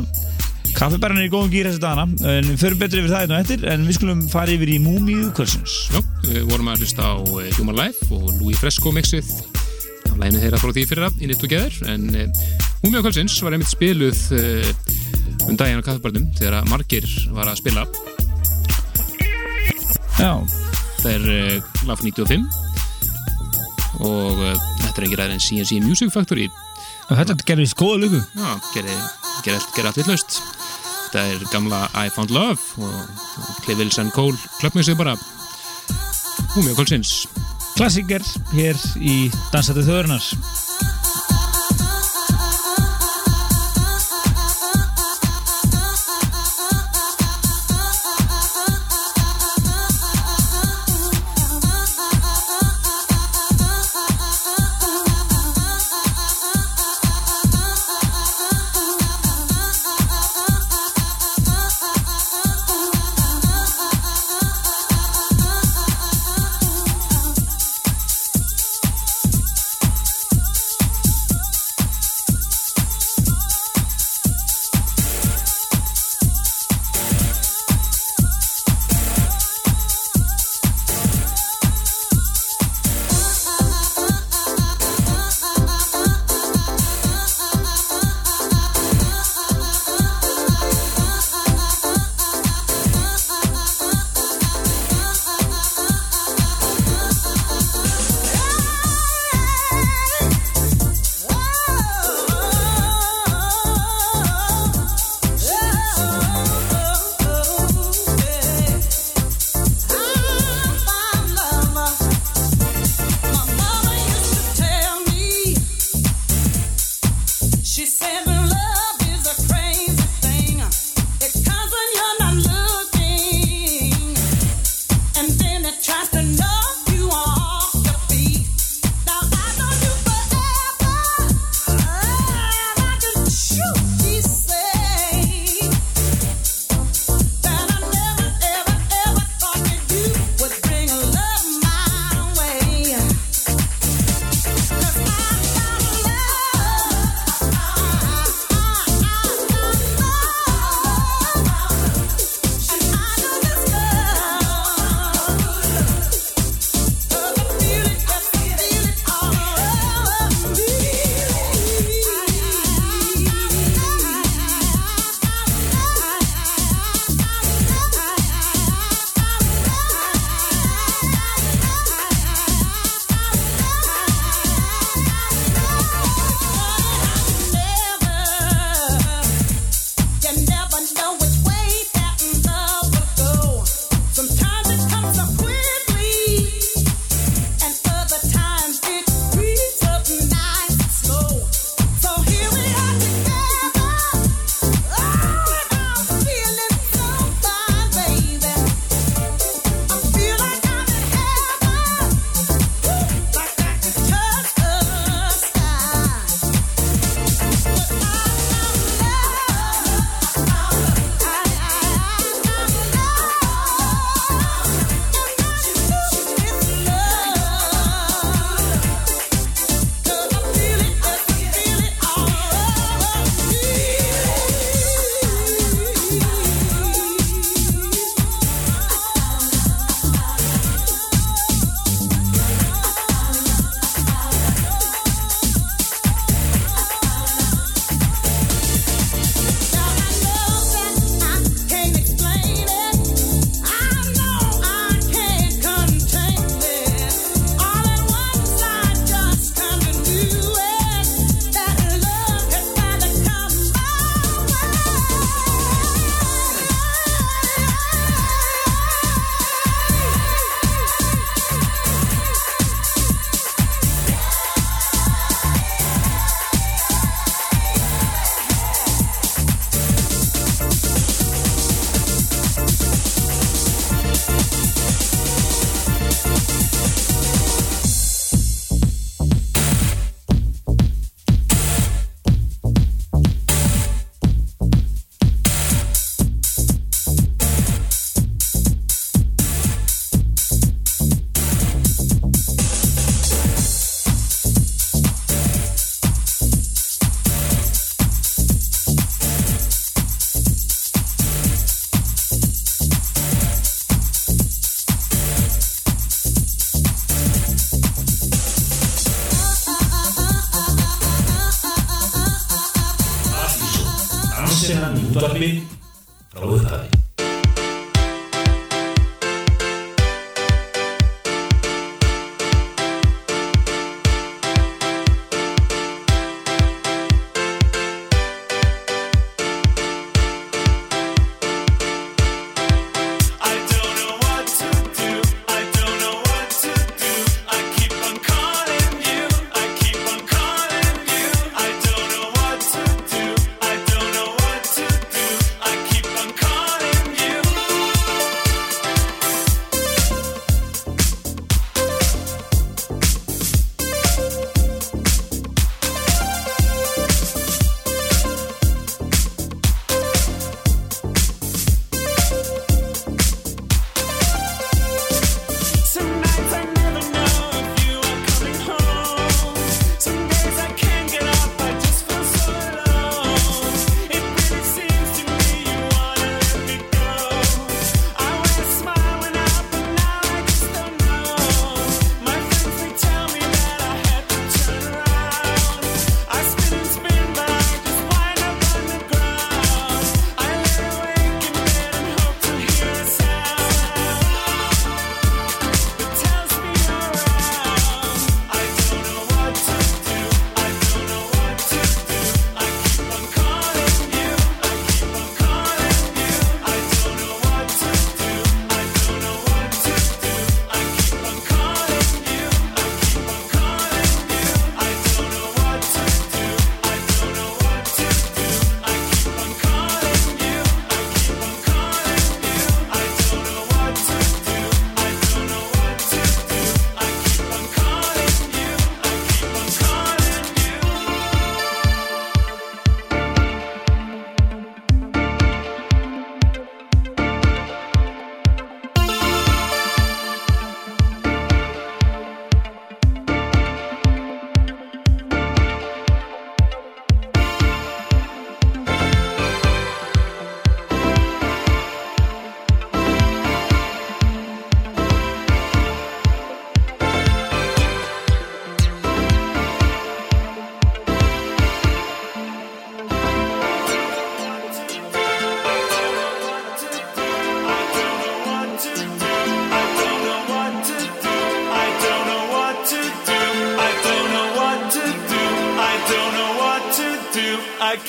kaffibæran 0.77 1.17
er 1.17 1.25
í 1.25 1.29
góðum 1.33 1.49
gýr 1.49 1.67
þessi 1.71 1.81
dagana 1.81 2.05
en 2.29 2.49
við 2.51 2.59
förum 2.61 2.79
betur 2.81 2.99
yfir 3.01 3.09
það 3.09 3.21
hérna 3.23 3.37
á 3.37 3.41
eftir 3.41 3.63
en 3.71 3.85
við 3.87 3.95
skulum 3.97 4.19
fara 4.29 4.53
yfir 4.53 4.69
í 4.69 4.77
Múmíu 4.81 5.31
kvöldsins. 5.33 5.77
Já, 5.89 6.01
við 6.27 6.43
vorum 6.51 6.69
að 6.69 6.83
hlusta 6.83 7.07
á 7.07 7.15
eh, 7.17 7.47
Human 7.57 7.79
Life 7.79 8.09
og 8.13 8.27
Louis 8.37 8.59
Fresco 8.61 8.93
mixið. 8.93 9.31
Á 10.05 10.13
læginu 10.21 10.43
þeirra 10.43 10.59
frá 10.61 10.73
því 10.75 10.83
fyrra 10.91 11.09
In 11.17 11.33
It 11.33 11.41
Together 11.41 11.73
en 11.89 12.05
hún 12.83 12.93
með 12.93 13.07
kvöldsins 13.07 13.39
var 13.41 13.57
einmitt 13.57 13.73
spiluð 13.73 14.21
uh, 14.37 14.69
um 15.49 15.57
daginn 15.57 15.81
á 15.81 15.87
kaffibarnum 15.87 16.29
þegar 16.37 16.59
að 16.59 16.69
margir 16.69 17.09
var 17.33 17.49
að 17.49 17.59
spila. 17.63 17.87
Já, 20.21 20.31
það 21.01 21.11
er 21.15 21.27
Love 21.89 22.05
95 22.05 22.45
og 24.05 24.45
þetta 24.45 24.93
er 24.93 25.09
engir 25.09 25.25
aðeins 25.25 25.49
CNC 25.49 25.81
Music 25.87 26.13
Factory. 26.13 26.45
Og 27.07 27.15
þetta 27.15 27.37
gerðist 27.47 27.77
góða 27.79 28.01
lugu 28.03 28.17
Já, 28.19 28.49
gerði, 28.73 28.95
gerði, 29.45 29.85
allt, 29.87 29.99
vitlaust 30.01 30.41
þetta 31.07 31.23
er 31.23 31.43
gamla 31.53 31.85
I 31.95 32.09
Found 32.11 32.33
Love 32.35 32.59
og, 32.83 32.95
og 33.39 33.59
Cliff 33.63 33.79
Wilson 33.79 34.11
Cole 34.11 34.35
klöpmið 34.59 34.89
sig 34.89 34.97
bara. 34.99 35.15
Hún 36.55 36.65
með 36.67 36.75
kvöldsins 36.79 37.13
Klassiker 37.77 38.23
hér 38.51 38.79
í 38.99 39.27
Dansættu 39.53 39.85
þjóðurnar 39.85 40.23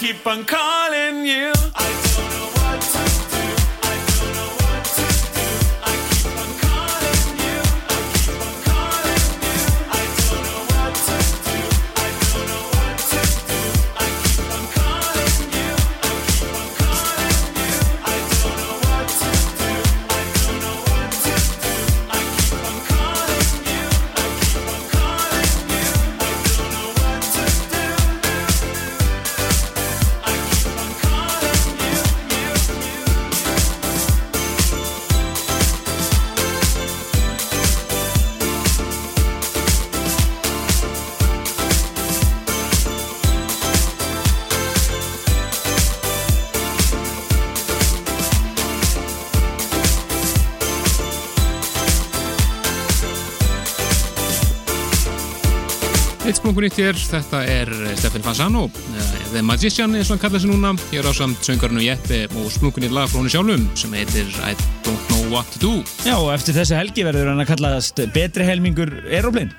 keep 0.09 0.27
on 0.27 0.43
calling 0.43 0.78
Sprungur 56.59 56.73
nýtt 56.75 56.81
hér, 56.83 56.97
þetta 56.99 57.41
er 57.47 57.69
Stefan 58.01 58.25
Fasano, 58.25 58.65
eða 58.91 59.27
The 59.31 59.43
Magician 59.47 59.93
eins 59.95 60.09
og 60.09 60.17
hann 60.17 60.23
kallar 60.25 60.41
sig 60.43 60.51
núna. 60.51 60.73
Ég 60.91 61.05
er 61.05 61.07
á 61.07 61.15
samt 61.15 61.45
söngarnu 61.47 61.85
Jeppe 61.85 62.25
og 62.35 62.49
sprungur 62.51 62.83
nýtt 62.83 62.97
lag 62.97 63.07
frá 63.07 63.21
henni 63.21 63.31
sjálfum 63.31 63.69
sem 63.79 63.93
heitir 63.95 64.27
I 64.43 64.57
Don't 64.83 65.05
Know 65.07 65.29
What 65.31 65.53
To 65.55 65.61
Do. 65.63 65.71
Já, 66.03 66.17
og 66.17 66.33
eftir 66.35 66.57
þessi 66.57 66.75
helgi 66.75 67.05
verður 67.07 67.31
hann 67.31 67.45
að 67.45 67.53
kallast 67.53 68.03
betri 68.11 68.49
helmingur 68.49 68.91
aeroplane. 69.07 69.55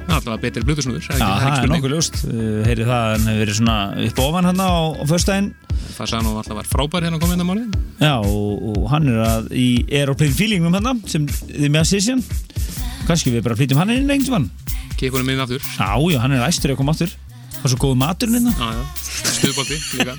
Það 0.00 0.10
er 0.10 0.16
alltaf 0.16 0.42
betri 0.42 0.64
blutusnúður, 0.66 1.06
Já, 1.06 1.22
það 1.22 1.46
er 1.52 1.70
nokkuð 1.70 1.94
ljóst. 1.94 2.18
Uh, 2.26 2.40
Heyrið 2.66 2.90
það, 2.90 3.06
hann 3.12 3.28
hefur 3.30 3.42
verið 3.44 3.58
svona 3.60 3.76
upp 4.08 4.22
ofan 4.24 4.50
hann 4.50 4.64
á, 4.66 4.72
á 4.90 5.04
föstudaginn. 5.06 5.50
Fasano 5.94 6.32
alltaf 6.40 6.58
var 6.58 6.72
frábær 6.72 7.06
hérna 7.06 7.20
að 7.20 7.28
koma 7.28 7.38
inn 7.38 7.46
á 7.46 7.50
málið. 7.52 7.78
Já, 8.02 8.16
og, 8.18 8.66
og 8.72 8.90
hann 8.90 9.06
er 9.06 9.22
að 9.28 9.52
í 9.54 9.68
aeroplane 10.00 10.34
feelingum 10.34 10.74
hann 10.74 11.06
sem 11.06 11.30
þið 11.30 11.68
með 11.68 11.84
að 11.84 11.92
sissjan. 11.92 12.26
Kannski 13.06 13.36
við 13.36 13.46
bara 13.46 13.58
flytjum 13.58 13.84
hann 13.84 13.94
inn 13.94 14.10
einhvern 14.10 14.50
vann. 15.00 15.10
Kikunum 15.10 15.32
inn 15.32 15.40
aftur. 15.40 15.60
Já, 15.78 16.12
já, 16.12 16.18
hann 16.20 16.32
er 16.36 16.46
æstur 16.46 16.74
að 16.74 16.80
koma 16.80 16.92
aftur. 16.92 17.10
Það 17.60 17.64
er 17.64 17.72
svo 17.72 17.80
góð 17.80 17.96
maturinn 18.00 18.36
hérna. 18.38 18.52
Já, 18.56 18.68
já. 18.76 18.84
Stuðbólti 19.36 19.78
líka. 19.98 20.14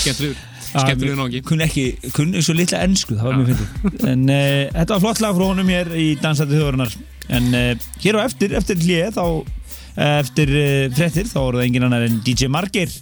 Skemmtilegur. 0.00 0.42
Skemmtilegur 0.72 1.18
nági. 1.20 1.42
Kunni 1.46 1.66
ekki, 1.66 1.86
kunni 2.16 2.42
svo 2.44 2.56
litla 2.56 2.82
ennsku, 2.86 3.16
það 3.16 3.28
var 3.28 3.40
mjög 3.40 3.50
fyndið. 3.52 4.06
En 4.12 4.22
uh, 4.28 4.44
þetta 4.76 4.94
var 4.94 5.02
flott 5.04 5.22
lag 5.24 5.38
frá 5.38 5.46
honum 5.46 5.72
hér 5.72 5.92
í 5.96 6.06
Dansandi 6.20 6.58
þjóðarinnar. 6.58 6.96
En 7.32 7.50
uh, 7.56 7.90
hér 8.02 8.18
á 8.18 8.20
eftir, 8.24 8.54
eftir 8.58 8.80
hlið, 8.82 9.18
þá, 9.18 9.24
uh, 9.24 10.14
eftir 10.18 10.54
uh, 10.56 10.86
frettir, 10.96 11.28
þá 11.30 11.38
voru 11.40 11.60
það 11.60 11.68
engin 11.68 11.88
annar 11.88 12.06
en 12.08 12.20
DJ 12.26 12.50
Margeir. 12.52 12.96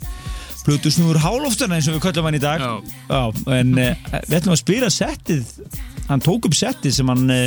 Plutusnúður 0.61 1.23
Hálófturna 1.23 1.79
eins 1.79 1.89
og 1.89 1.97
við 1.97 2.05
köllum 2.05 2.27
hann 2.29 2.37
í 2.37 2.43
dag. 2.43 2.63
Já. 3.09 3.23
en 3.57 3.71
uh, 3.81 4.09
við 4.29 4.39
ætlum 4.43 4.55
að 4.55 4.63
spila 4.63 4.91
settið, 4.93 5.55
hann 6.11 6.23
tók 6.27 6.51
upp 6.51 6.59
settið 6.59 6.99
sem 6.99 7.11
hann 7.11 7.39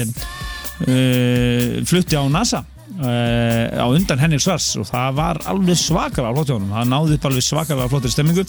flutti 1.85 2.17
á 2.17 2.25
NASA. 2.33 2.63
Uh, 2.93 3.73
á 3.73 3.89
undan 3.89 4.19
Henrik 4.21 4.43
Svars 4.43 4.67
og 4.77 4.85
það 4.85 5.15
var 5.17 5.39
alveg 5.49 5.79
svakar 5.81 6.27
af 6.29 6.35
flóttjónum 6.35 6.75
það 6.75 6.91
náði 6.91 7.15
upp 7.17 7.23
alveg 7.25 7.45
svakar 7.45 7.79
af 7.81 7.89
flóttir 7.89 8.13
stemmingu 8.13 8.43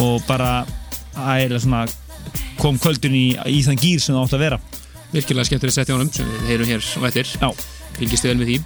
og 0.00 0.22
bara 0.24 0.64
svona, 1.58 1.82
kom 2.58 2.78
kvöldin 2.80 3.14
í, 3.14 3.26
í 3.50 3.60
þann 3.66 3.80
gýr 3.80 4.00
sem 4.00 4.14
það 4.14 4.24
átt 4.24 4.36
að 4.36 4.44
vera. 4.44 4.58
Virkilega 5.12 5.48
skemmtur 5.48 5.72
að 5.72 5.76
setja 5.76 5.96
ánum 5.96 6.12
sem 6.12 6.28
við 6.28 6.50
heyrum 6.52 6.70
hér 6.70 6.88
og 7.00 7.06
eftir. 7.08 7.32
Fylgist 7.98 8.24
við 8.24 8.30
vel 8.30 8.38
með 8.40 8.50
því. 8.50 8.58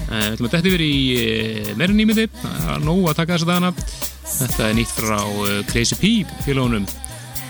Eh, 0.00 0.24
við 0.24 0.32
ætlum 0.32 0.48
að 0.48 0.54
dætti 0.54 0.72
verið 0.74 0.94
í 0.94 1.04
eh, 1.20 1.70
meirin 1.78 1.98
nýmiði 1.98 2.26
það 2.40 2.72
er 2.76 2.84
nóg 2.86 3.04
að 3.10 3.16
taka 3.18 3.36
þess 3.36 3.46
að 3.46 3.50
dana 3.50 3.70
Þetta 4.30 4.66
er 4.68 4.76
nýtt 4.78 4.92
frá 4.94 5.16
Crazy 5.70 5.96
P 5.98 6.10
félagónum 6.46 6.86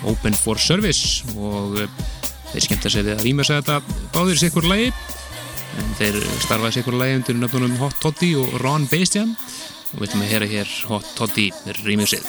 Open 0.09 0.36
for 0.36 0.61
Service. 0.61 1.26
Og 1.36 1.76
þeir 2.51 2.64
skemmt 2.64 2.86
að 2.88 2.97
segja 2.97 3.16
að 3.18 3.26
rýma 3.26 3.45
sig 3.47 3.61
þetta. 3.61 3.99
Báðir 4.14 4.41
sér 4.41 4.55
hverju 4.55 4.72
lægi 4.72 4.93
Þeir 5.98 6.20
starfaði 6.44 6.72
sér 6.76 6.86
hverju 6.86 7.00
lægjum 7.00 7.26
til 7.28 7.36
nöfnunum 7.40 7.76
Hot 7.82 7.98
Toddy 8.02 8.30
og 8.40 8.54
Ron 8.64 8.88
Bastian. 8.90 9.36
Og 9.90 10.00
við 10.00 10.08
ætlum 10.10 10.24
að 10.26 10.32
hera 10.34 10.50
hér 10.54 10.68
Hot 10.90 11.14
Toddy 11.18 11.50
rýmið 11.82 12.14
sið 12.14 12.26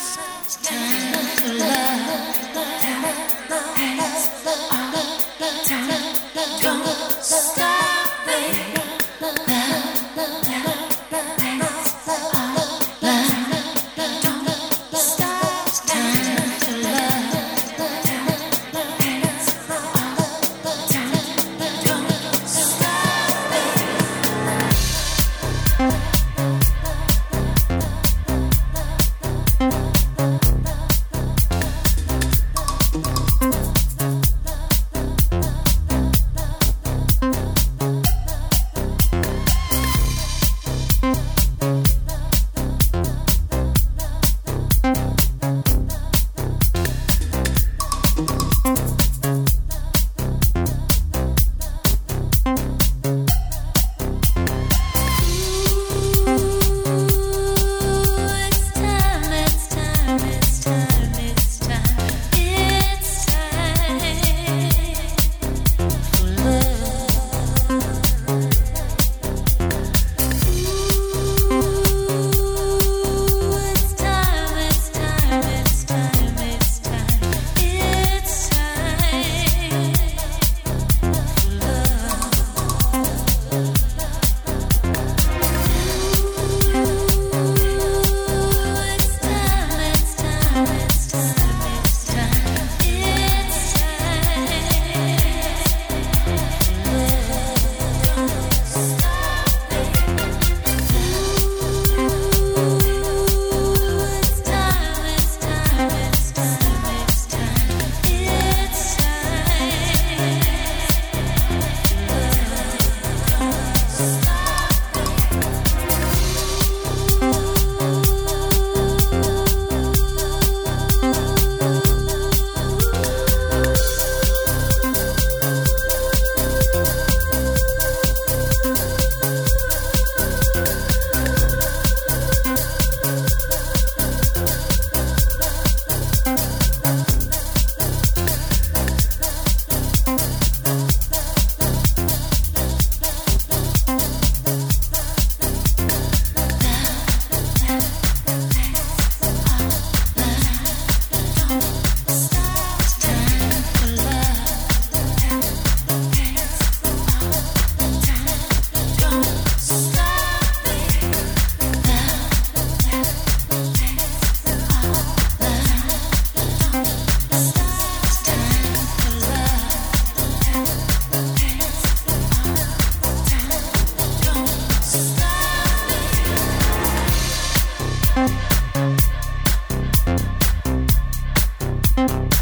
Bye. 182.08 182.41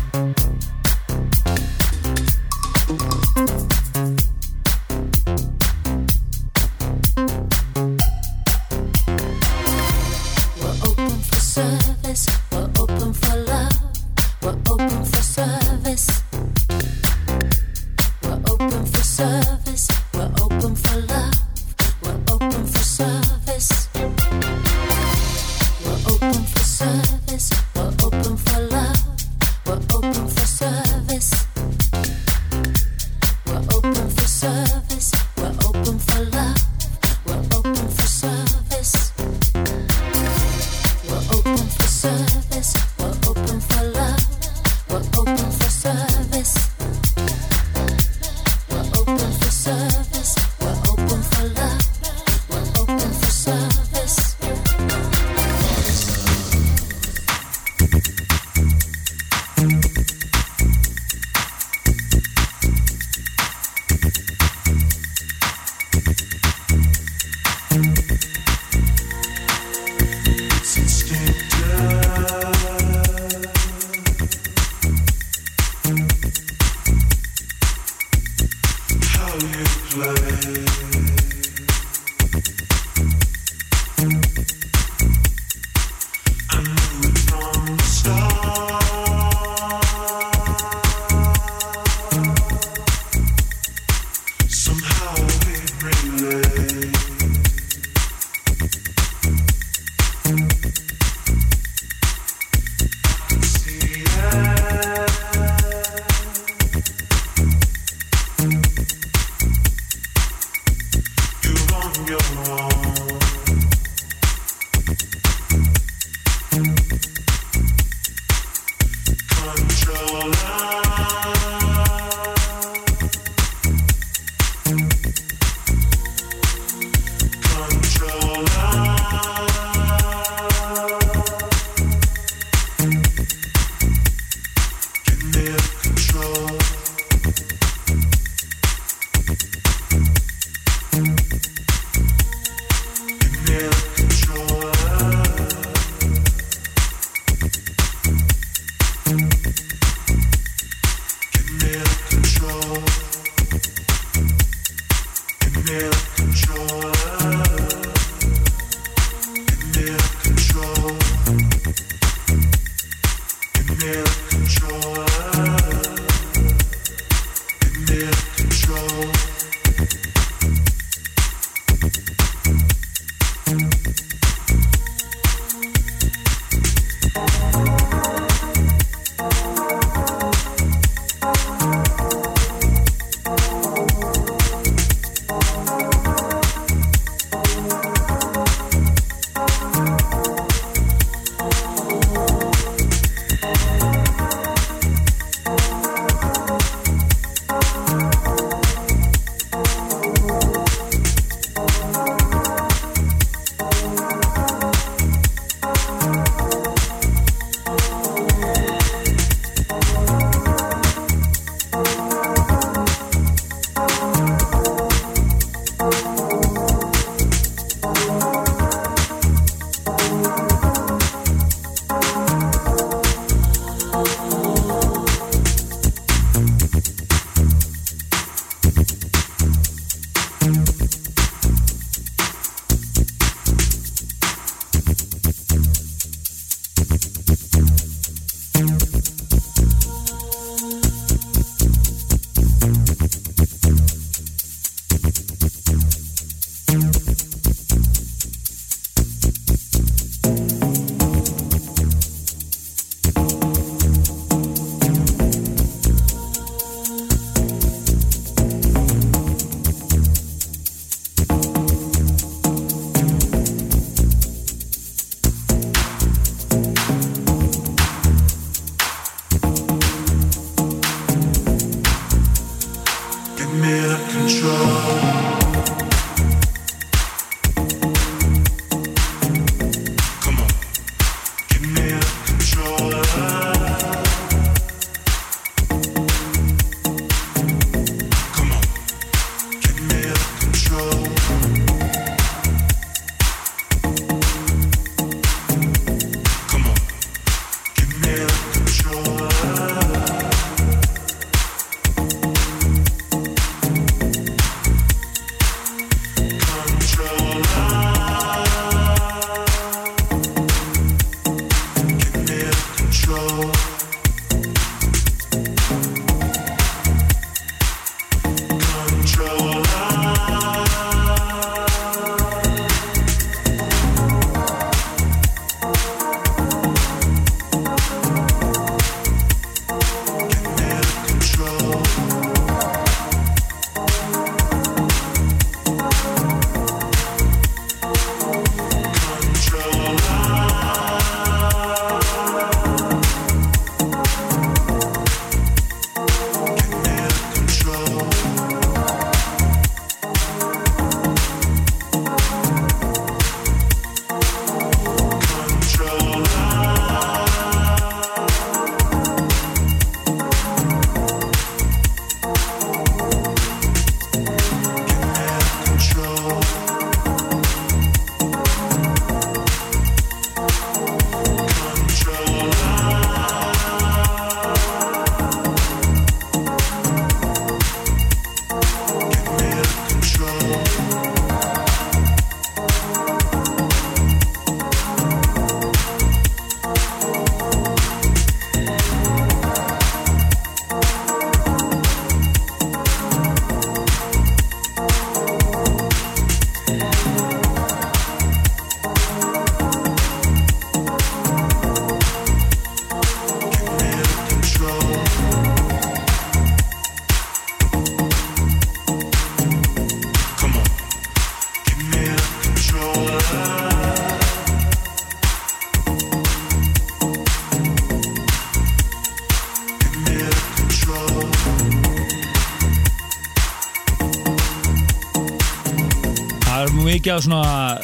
Mikið 427.10 427.18
af 427.18 427.24
svona 427.26 427.78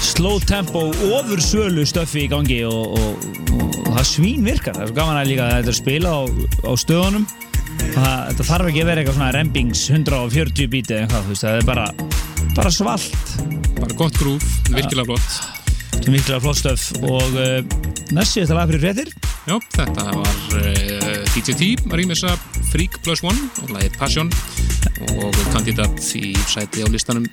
slow 0.00 0.38
tempo 0.40 0.86
ofur 1.12 1.40
sölu 1.44 1.82
stöffi 1.84 2.22
í 2.24 2.28
gangi 2.30 2.62
og, 2.64 2.94
og, 2.96 3.24
og, 3.52 3.88
það 3.90 4.06
svín 4.08 4.46
virkar. 4.46 4.76
Það 4.76 4.84
er 4.84 4.88
svo 4.88 4.96
gaman 4.96 5.18
að 5.20 5.28
líka 5.28 5.44
að 5.44 5.56
þetta 5.56 5.72
er 5.72 5.76
spila 5.76 6.12
á, 6.16 6.20
á 6.64 6.72
stöðunum. 6.80 7.26
Það, 7.82 8.14
þetta 8.30 8.46
þarf 8.48 8.70
ekki 8.70 8.80
að 8.80 8.88
vera 8.88 9.02
eitthvað 9.02 9.18
svona 9.18 9.34
rembings 9.36 9.82
140 9.92 10.70
bíti 10.72 10.96
eða 10.96 11.04
eitthvað 11.04 11.42
það 11.42 11.58
er 11.58 11.68
bara, 11.68 11.84
bara 12.56 12.72
svalt. 12.72 13.34
Bara 13.76 13.98
gott 14.00 14.16
grúf, 14.22 14.46
virkilega 14.70 15.10
flott. 15.10 15.36
sem 15.98 16.16
virkilega 16.16 16.40
flott 16.46 16.60
stöf 16.62 16.86
og 17.02 17.36
uh, 17.36 17.60
næst 18.16 18.38
síðast 18.38 18.54
að 18.54 18.60
laga 18.60 18.70
fyrir 18.72 18.84
fréttir. 18.86 19.12
Já, 19.50 19.58
þetta 19.76 20.08
var 20.16 20.40
uh, 20.62 21.20
DJT 21.34 21.90
að 21.90 22.00
rýmisa 22.00 22.32
Freak 22.70 23.02
Plus 23.04 23.20
One 23.26 23.50
og 23.66 23.76
lagið 23.76 24.00
Passion 24.00 24.32
og 25.12 25.44
kandidat 25.52 26.00
í 26.16 26.32
sæti 26.48 26.86
á 26.86 26.88
listanum 26.88 27.28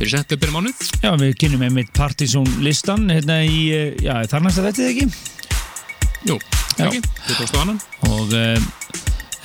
fyrir 0.00 0.16
september 0.16 0.52
mánuð. 0.54 0.80
Já, 1.02 1.10
við 1.20 1.34
kynum 1.42 1.62
einmitt 1.66 1.90
Partizón 1.96 2.48
listan 2.64 3.04
hérna 3.12 3.42
í, 3.44 3.66
uh, 3.74 3.90
já, 4.00 4.14
þar 4.30 4.46
næsta 4.46 4.64
þetta 4.64 4.86
ekki 4.88 5.06
Jú, 6.28 6.36
ekki, 6.80 7.00
22. 7.28 7.60
annan. 7.60 7.80
og 8.08 8.32
uh, 8.32 8.56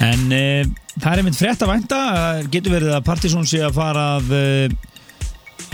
en 0.06 0.24
uh, 0.32 0.62
það 0.96 1.10
er 1.12 1.22
einmitt 1.22 1.40
frétt 1.40 1.66
að 1.66 1.72
vænta 1.74 2.00
getur 2.54 2.76
verið 2.78 2.96
að 2.96 3.08
Partizón 3.10 3.48
sé 3.50 3.64
að 3.66 3.76
fara 3.82 4.06
að 4.20 4.36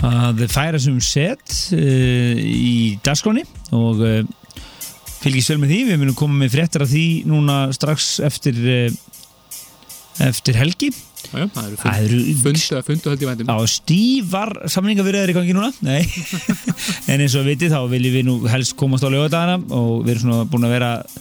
að 0.02 0.40
færa 0.50 0.80
sem 0.82 0.96
set 0.98 1.52
í 1.78 2.98
dagskráni 3.06 3.44
og 3.76 4.00
fylgist 5.22 5.52
vel 5.52 5.60
með 5.62 5.70
því 5.70 5.78
við 5.92 6.00
munum 6.00 6.16
koma 6.18 6.40
með 6.40 6.56
fréttar 6.56 6.82
af 6.82 6.90
því 6.90 7.04
núna 7.30 7.58
strax 7.76 8.16
eftir 8.26 8.58
eftir 10.26 10.58
helgi 10.58 10.90
Já, 11.32 11.46
það 11.48 12.02
eru 12.02 12.22
fundu, 12.42 12.80
fundu 12.86 13.12
held 13.12 13.22
ég 13.24 13.30
vændum. 13.30 13.52
á 13.52 13.56
stífar 13.70 14.52
samningavirðar 14.72 15.32
í 15.32 15.36
gangi 15.36 15.54
núna 15.56 15.70
Nei. 15.80 16.02
en 17.10 17.22
eins 17.22 17.36
og 17.38 17.46
við 17.46 17.54
vitið 17.54 17.72
þá 17.72 17.80
viljum 17.92 18.16
við 18.18 18.26
nú 18.28 18.36
helst 18.52 18.76
komast 18.76 19.06
á 19.06 19.12
lögadagana 19.12 19.56
og 19.72 20.04
við 20.04 20.16
erum 20.16 20.26
svona 20.26 20.50
búin 20.52 20.68
að 20.68 20.74
vera 20.76 20.92
að 20.98 21.16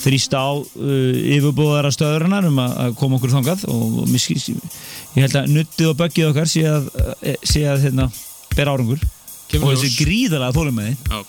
þrýsta 0.00 0.40
á 0.40 0.50
uh, 0.56 1.36
yfirbúðara 1.36 1.92
stöðurinnar 1.92 2.48
um 2.48 2.60
að, 2.62 2.76
að 2.86 2.98
koma 3.00 3.18
okkur 3.18 3.34
þangað 3.34 3.66
og 3.68 4.00
miski, 4.08 4.38
ég 4.40 5.26
held 5.26 5.38
að 5.42 5.52
nuttið 5.58 5.90
og 5.90 5.98
böggið 6.00 6.30
okkar 6.30 6.48
sé 6.48 6.64
að, 6.70 6.88
eh, 7.20 7.36
sé 7.44 7.66
að 7.68 7.84
hérna, 7.88 8.08
bera 8.56 8.76
árangur 8.76 9.02
Kemur 9.50 9.74
og 9.74 9.80
þessi 9.80 10.04
gríðalega 10.06 10.56
þólum 10.56 10.78
með 10.78 10.94
Já. 10.94 11.20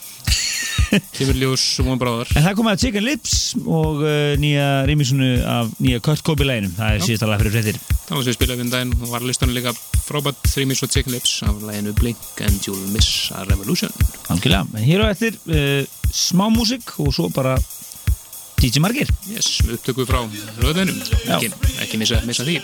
Kemur 1.16 1.38
ljós 1.40 1.64
og 1.82 1.88
múin 1.88 2.00
bráðar. 2.02 2.32
En 2.36 2.46
það 2.46 2.56
komið 2.60 2.74
að 2.74 2.84
Chicken 2.84 3.06
Lips 3.08 3.36
og 3.62 4.02
uh, 4.04 4.34
nýja 4.42 4.68
rýmisunu 4.90 5.30
af 5.48 5.72
nýja 5.80 6.02
Kurt 6.04 6.24
Kobe 6.28 6.48
læginum 6.48 6.74
það 6.78 6.96
er 6.98 7.06
síðast 7.08 7.26
alveg 7.28 7.44
fyrir 7.44 7.56
fréttir 7.58 7.80
Það 7.82 8.16
var 8.16 8.24
sem 8.24 8.32
við 8.32 8.38
spilaði 8.38 8.64
við 8.66 8.72
daginn 8.76 8.96
og 8.98 9.12
var 9.14 9.28
listanum 9.28 9.56
líka 9.56 9.76
frábært 10.04 10.42
Threemis 10.50 10.84
og 10.84 10.92
Chicken 10.92 11.16
Lips 11.16 11.36
af 11.48 11.62
læginu 11.64 11.94
Blink 12.00 12.42
and 12.44 12.66
You'll 12.68 12.90
Miss 12.92 13.30
a 13.36 13.46
Revolution. 13.48 13.94
Algjörlega, 14.34 14.66
en 14.76 14.88
hér 14.88 15.06
á 15.06 15.14
eftir 15.14 15.38
uh, 15.48 15.86
smá 16.12 16.48
músik 16.52 16.92
og 17.00 17.14
svo 17.16 17.30
bara 17.32 17.56
DJ 18.62 18.84
Margir 18.84 19.10
Yes, 19.32 19.56
með 19.66 19.80
upptöku 19.80 20.06
frá 20.06 20.20
röðinum. 20.62 21.00
Já. 21.26 21.38
Ekki, 21.40 21.54
ekki 21.82 22.02
missa, 22.02 22.20
missa 22.28 22.46
því. 22.46 22.60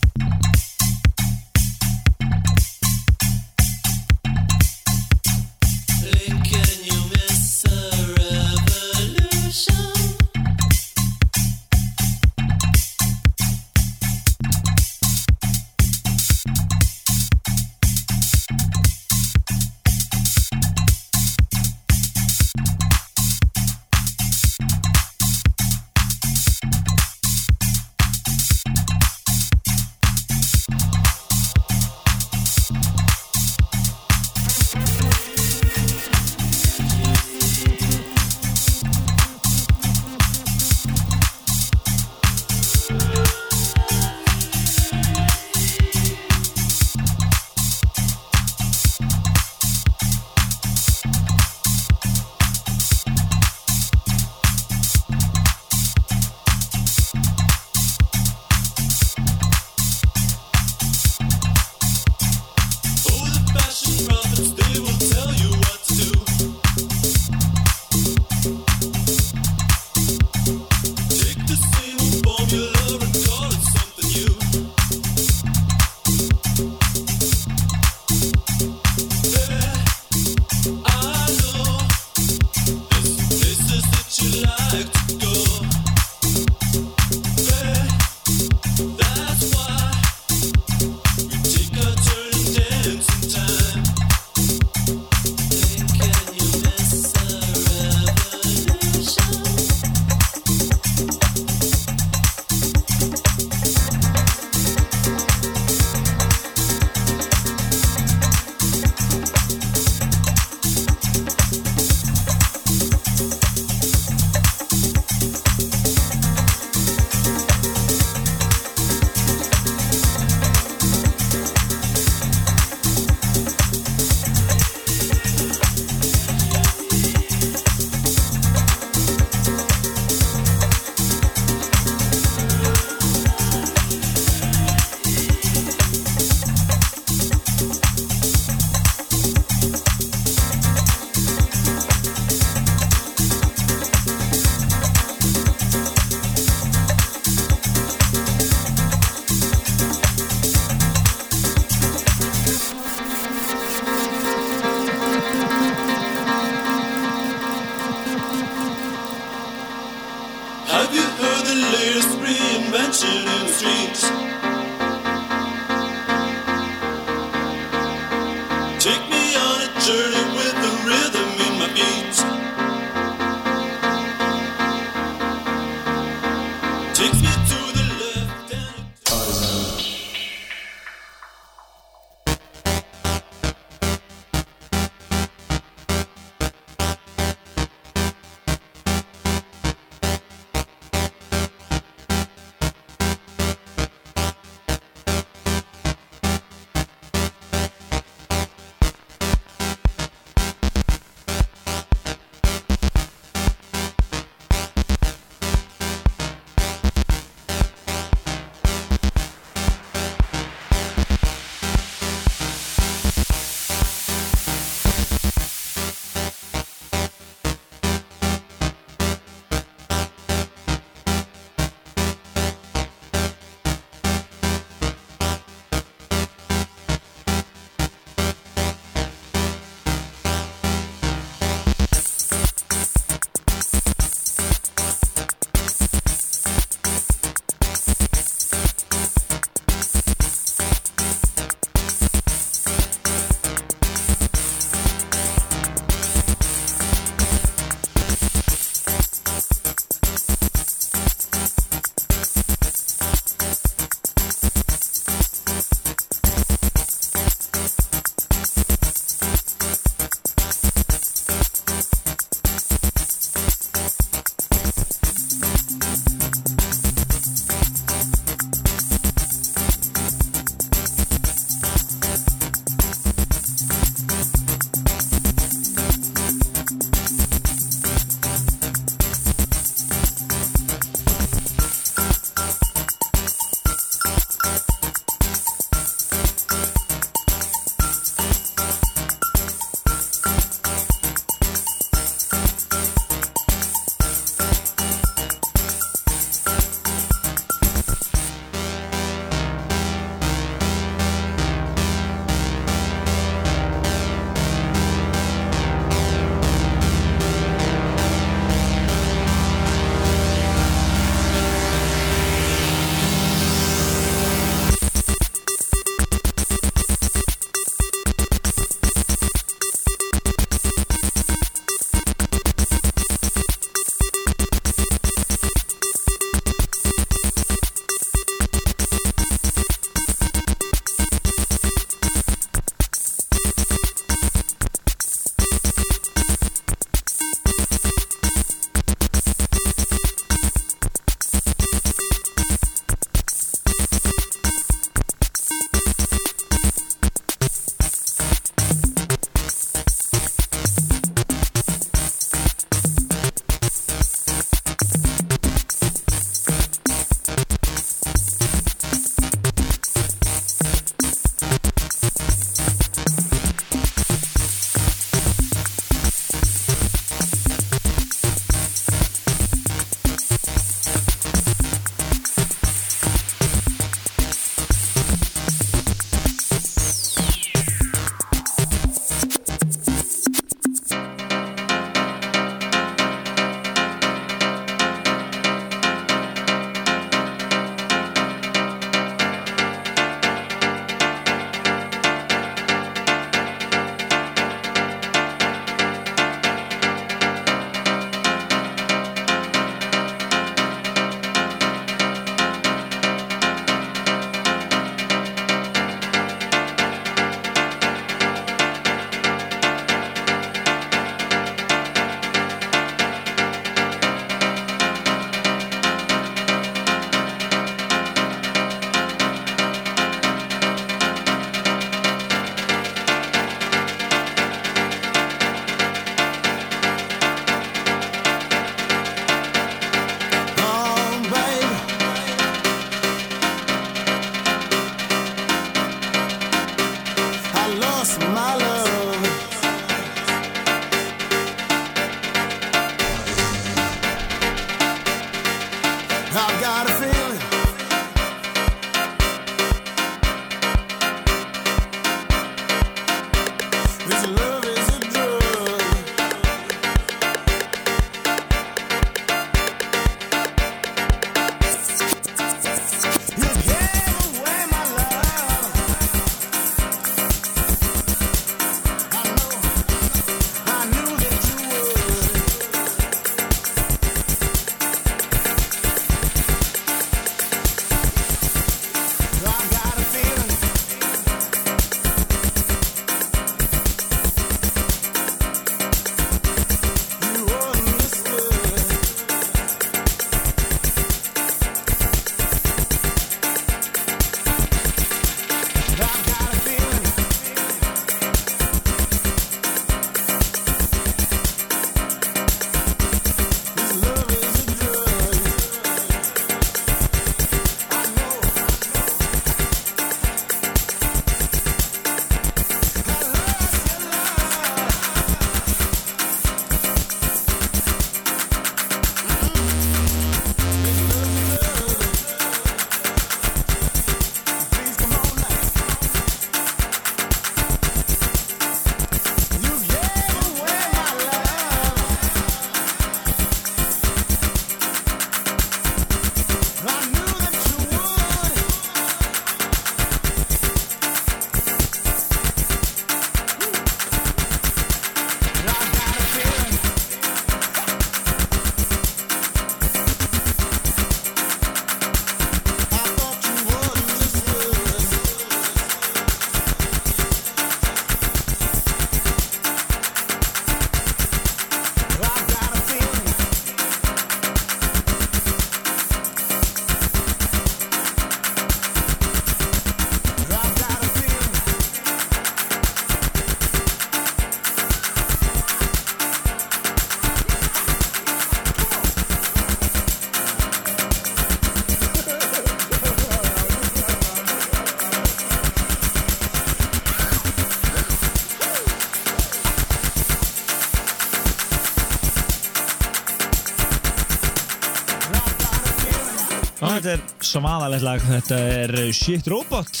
Svaðalegt 597.50 598.04
lag. 598.06 598.22
Þetta 598.30 598.58
er 598.80 598.94
Shit 599.16 599.48
Robot 599.50 600.00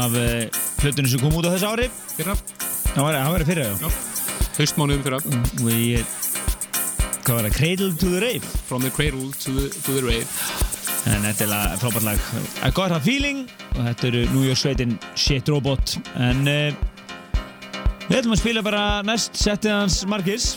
af 0.00 0.16
uh, 0.20 0.62
hlutinu 0.84 1.10
sem 1.12 1.22
kom 1.22 1.36
út 1.40 1.48
á 1.48 1.52
þessu 1.54 1.70
ári. 1.72 1.88
fyrra, 2.16 2.36
Það 2.90 3.04
var, 3.06 3.16
það 3.22 3.34
var 3.36 3.44
fyrir, 3.48 3.68
já. 3.70 3.74
já, 3.86 3.90
haustmánuðum 4.58 5.02
fyrra 5.06 5.18
Og 5.62 5.68
ég, 5.76 6.14
hvað 7.22 7.36
var 7.36 7.46
það, 7.46 7.54
Cradle 7.60 7.90
to 8.00 8.10
the 8.16 8.20
Rave. 8.24 8.50
From 8.68 8.82
the 8.84 8.90
Cradle 8.90 9.30
to 9.44 9.54
the, 9.56 9.68
to 9.86 9.94
the 9.98 10.02
Rave 10.06 10.26
En 11.08 11.22
þetta 11.24 11.46
er 11.46 11.78
frábært 11.80 12.04
lag. 12.04 12.24
I 12.66 12.68
Got 12.76 12.92
a 12.92 12.98
Feeling 13.00 13.46
og 13.78 13.84
þetta 13.86 14.08
eru 14.10 14.24
New 14.34 14.42
York 14.44 14.58
sveitin 14.60 14.96
Shit 15.16 15.48
Robot. 15.48 15.94
En 16.20 16.42
uh, 16.44 16.74
við 18.10 18.18
ætlum 18.18 18.34
að 18.36 18.42
spila 18.42 18.64
bara 18.66 18.82
næst 19.08 19.38
settið 19.40 19.72
hans 19.78 20.00
Markis. 20.10 20.50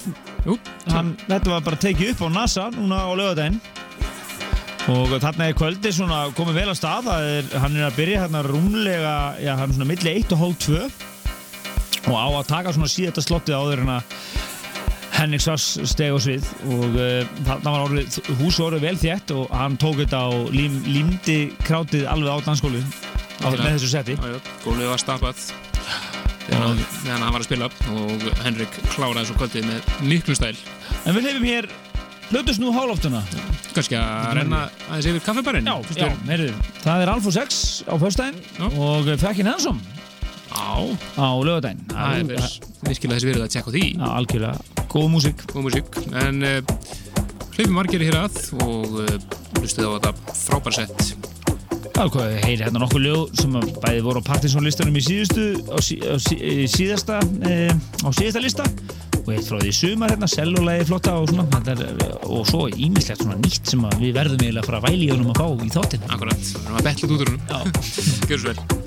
Jú, 0.44 0.58
Hann, 0.92 1.14
þetta 1.30 1.54
var 1.54 1.64
bara 1.64 1.80
tekið 1.80 2.12
upp 2.18 2.26
á 2.28 2.30
NASA 2.36 2.66
núna 2.76 3.06
á 3.08 3.12
lögadaginn. 3.16 3.62
Og 4.92 5.14
þarna 5.24 5.46
er 5.48 5.56
kvöldi 5.56 5.92
svona 5.96 6.26
komið 6.36 6.58
vel 6.60 6.72
á 6.72 6.76
stað. 6.76 7.06
Er, 7.16 7.46
hann 7.64 7.78
er 7.80 7.86
að 7.88 8.00
byrja 8.02 8.24
hérna 8.26 8.42
rúmlega, 8.44 9.14
já 9.40 9.54
hann 9.56 9.70
er 9.70 9.78
svona 9.78 9.88
milli 9.88 10.16
1 10.20 10.34
og 10.36 10.42
hálf 10.42 10.58
2 10.66 10.80
og 12.12 12.18
á 12.20 12.28
að 12.36 12.50
taka 12.50 12.74
svona 12.76 12.92
síðasta 12.92 13.24
slottið 13.24 13.56
áður 13.56 13.84
en 13.86 13.92
að 13.94 14.18
Henrik 15.14 15.44
Svass 15.46 15.78
steg 15.88 16.12
á 16.12 16.20
svið 16.20 16.48
og 16.74 16.98
uh, 16.98 17.22
þarna 17.48 17.74
var 17.76 17.84
orðið, 17.86 18.18
húsu 18.42 18.66
orðið 18.66 18.84
vel 18.84 18.96
þétt 19.00 19.34
og 19.38 19.54
hann 19.56 19.78
tók 19.80 20.02
þetta 20.02 20.20
á 20.20 20.32
lím, 20.52 20.80
límdi 20.90 21.38
krátið 21.64 22.08
alveg 22.12 22.34
á 22.34 22.38
Akkurat. 23.44 23.64
með 23.64 23.78
þessu 23.78 23.92
já, 24.20 24.36
gólfið 24.66 24.92
var 24.92 25.02
stappað 25.02 25.46
þegar 26.44 26.60
hann- 26.60 26.84
var 27.32 27.40
að 27.40 27.48
spila 27.48 27.72
og 27.96 28.28
Henrik 28.44 28.78
kláraði 28.98 29.30
svo 29.30 29.40
kvöldið 29.40 29.70
með 29.70 29.90
miklu 30.12 30.36
stæl 30.38 30.56
En 31.06 31.16
við 31.16 31.30
leifum 31.30 31.48
hér 31.48 31.72
Hlutus 32.34 32.58
nú 32.58 32.72
hálóftuna. 32.74 33.20
Kannski 33.76 33.98
að 34.00 34.30
renna 34.40 34.62
aðeins 34.90 35.10
yfir 35.12 35.26
kaffibarinn. 35.26 35.68
Já, 35.68 35.76
já, 35.98 36.54
það 36.84 37.04
er 37.06 37.12
Alfa 37.14 37.34
6 37.40 37.60
á 37.90 37.96
Já. 38.60 38.68
og 38.78 39.12
Fekkin 39.22 39.50
Hansson 39.52 39.82
á, 40.54 40.86
á 41.18 41.28
lögadaginn. 41.42 41.84
það 41.90 42.20
er 42.20 42.28
vir- 42.30 42.60
virkilega 42.88 43.18
þessi 43.18 43.30
verið 43.32 43.46
að 43.46 43.54
tjekka 43.56 43.70
á 43.70 43.76
því. 43.76 43.84
Já, 43.98 44.08
algjörlega. 44.14 44.56
Góð 44.94 45.08
músík. 45.14 45.46
góð 45.50 45.68
músík. 45.68 46.00
En 46.22 46.44
uh, 46.44 46.62
hleypum 47.58 47.78
margir 47.80 48.06
hér 48.06 48.20
að 48.24 48.42
og 48.62 49.00
uh, 49.02 49.18
hlustið 49.60 49.90
á 49.90 49.92
þetta 49.98 50.14
frábær 50.44 50.78
sett. 50.78 51.14
Já, 51.94 52.08
hvað, 52.10 52.32
heyri 52.42 52.64
hérna 52.64 52.82
nokkuð 52.82 53.04
lög 53.06 53.36
sem 53.38 53.54
að 53.60 53.68
bæði 53.84 54.00
voru 54.02 54.22
á 54.22 54.26
Partisan 54.26 54.66
listanum 54.66 54.96
í 54.98 55.04
síðustu, 55.06 55.44
á, 55.70 55.78
sí, 55.78 56.00
á 56.02 56.18
sí, 56.18 56.38
síðasta, 56.74 57.20
e, 57.46 57.70
á 58.02 58.10
síðasta 58.10 58.42
lista 58.42 58.66
og 59.24 59.48
frá 59.48 59.58
því 59.62 59.72
í 59.72 59.76
sumar 59.78 60.14
hérna, 60.14 60.30
sellulegði 60.32 60.88
flotta 60.92 61.16
og 61.20 61.32
svona, 61.32 61.62
er, 61.74 61.84
og 62.28 62.48
svo 62.50 62.68
ímislegt 62.72 63.24
svona 63.24 63.40
nýtt 63.42 63.74
sem 63.74 63.86
við 63.98 64.16
verðum 64.20 64.44
eiginlega 64.44 64.64
að 64.66 64.72
fara 64.72 64.82
að 64.84 64.88
væli 64.90 65.10
í 65.10 65.12
honum 65.14 65.34
að 65.34 65.42
fá 65.42 65.68
í 65.68 65.74
þáttinn. 65.78 66.08
akkurat, 66.10 66.48
við 66.48 66.64
erum 66.64 66.80
að 66.80 66.90
betla 66.90 67.10
út 67.10 67.20
úr 67.20 67.34
húnum 67.34 67.44
Já. 67.50 67.60
gjör 68.30 68.44
svo 68.44 68.54
vel 68.54 68.83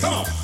Come 0.00 0.12
on. 0.12 0.43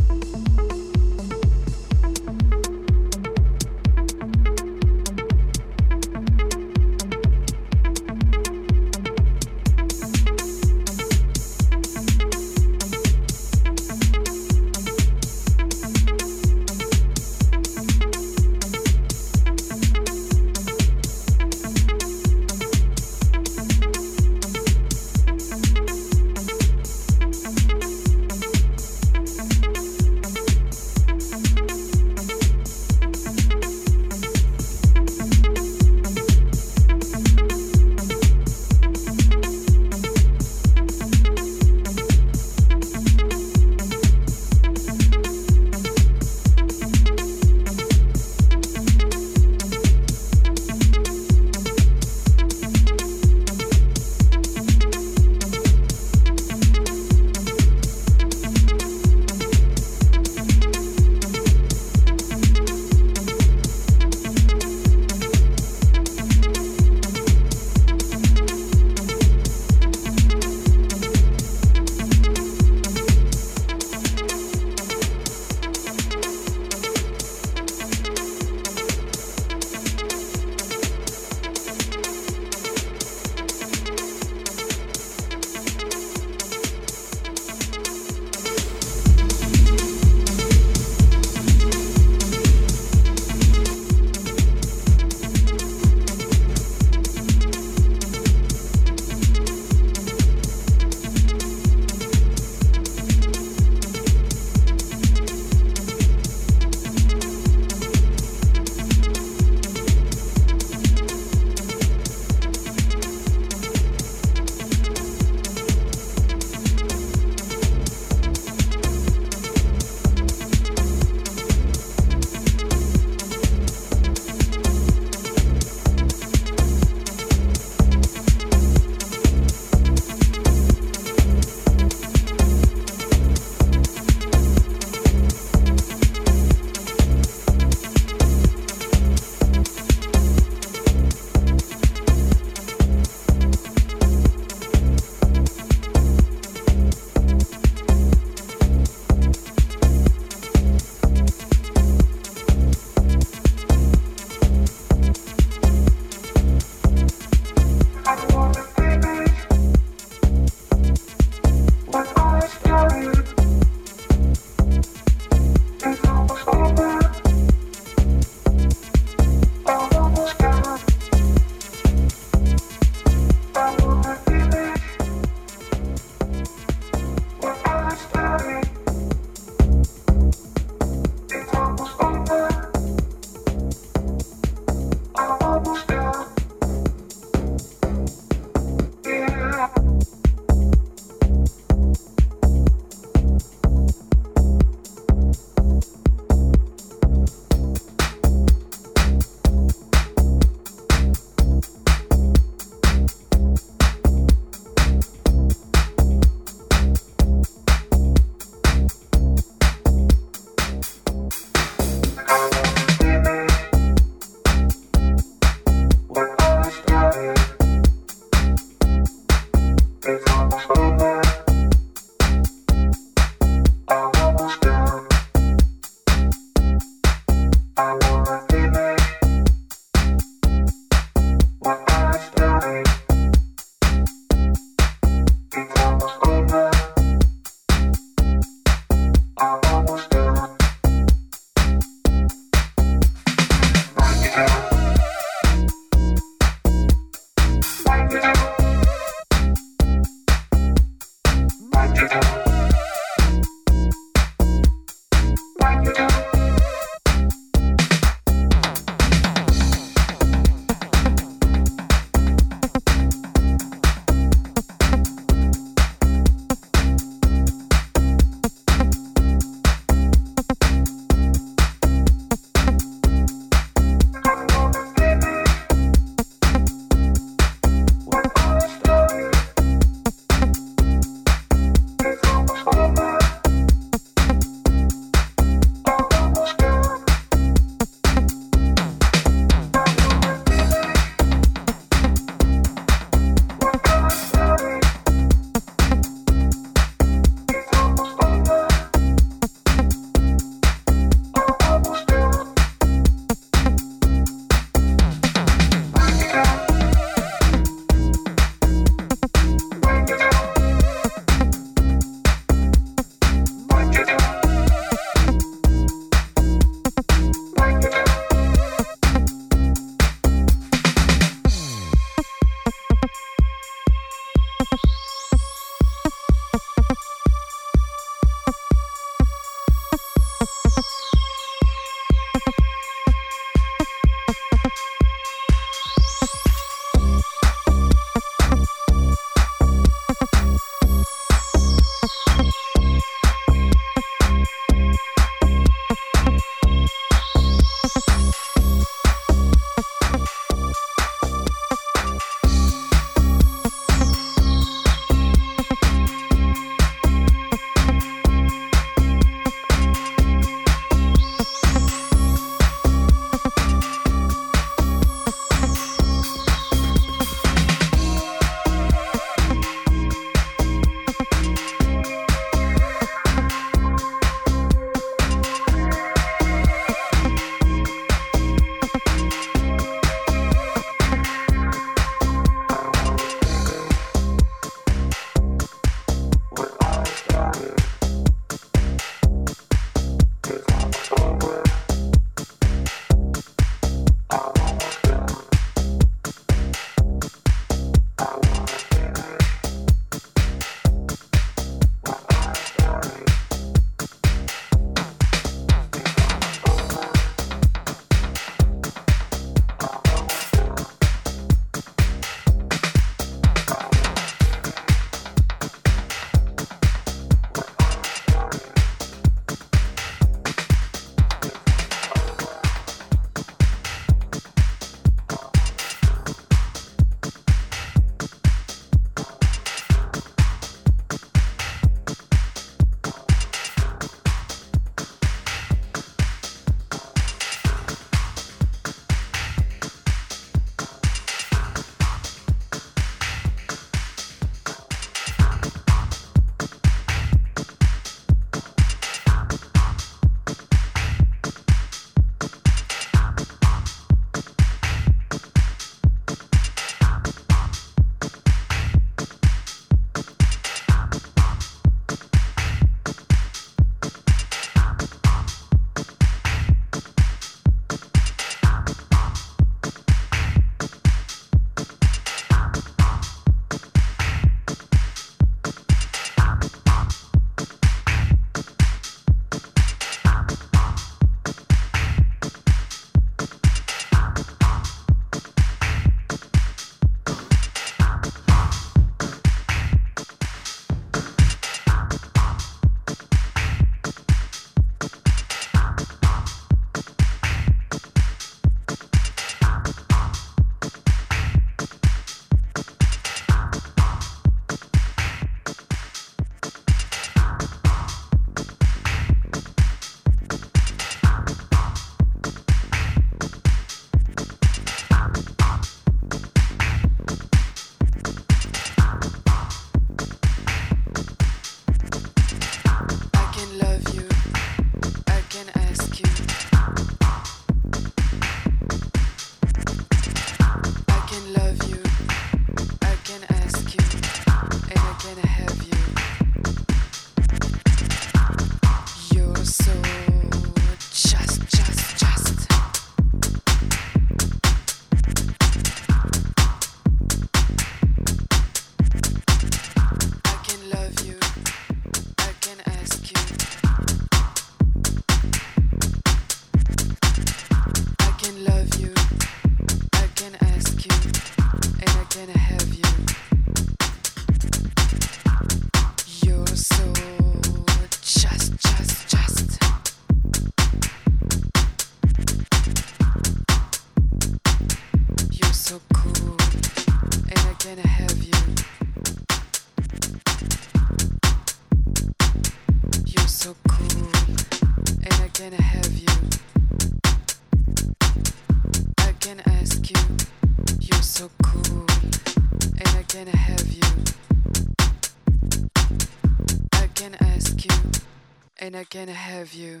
And 598.88 598.96
I 598.96 599.04
can 599.04 599.28
have 599.28 599.74
you. 599.74 600.00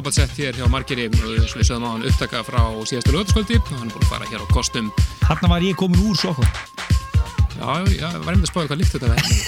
Frábært 0.00 0.16
sett 0.16 0.38
hér 0.38 0.56
hjá 0.56 0.64
Margeri 0.70 1.08
og 1.10 1.16
við 1.20 1.64
sögum 1.66 1.84
á 1.84 1.92
hann 1.92 2.04
upptaka 2.08 2.40
frá 2.46 2.60
síðastu 2.88 3.12
lögataskvöldi 3.12 3.58
og 3.60 3.72
hann 3.74 3.90
er 3.90 3.92
búin 3.92 4.04
að 4.06 4.12
fara 4.14 4.28
hér 4.30 4.40
á 4.40 4.48
kostum. 4.48 4.86
Þarna 5.26 5.50
var 5.50 5.64
ég 5.66 5.76
komin 5.76 6.00
úr 6.08 6.16
sokkum 6.16 6.46
Já, 7.58 7.68
já, 7.92 8.08
var 8.22 8.32
einmitt 8.32 8.46
að 8.46 8.52
spáða 8.52 8.70
hvað 8.70 8.80
líkt 8.80 8.94
þetta 8.94 9.10
verður 9.10 9.42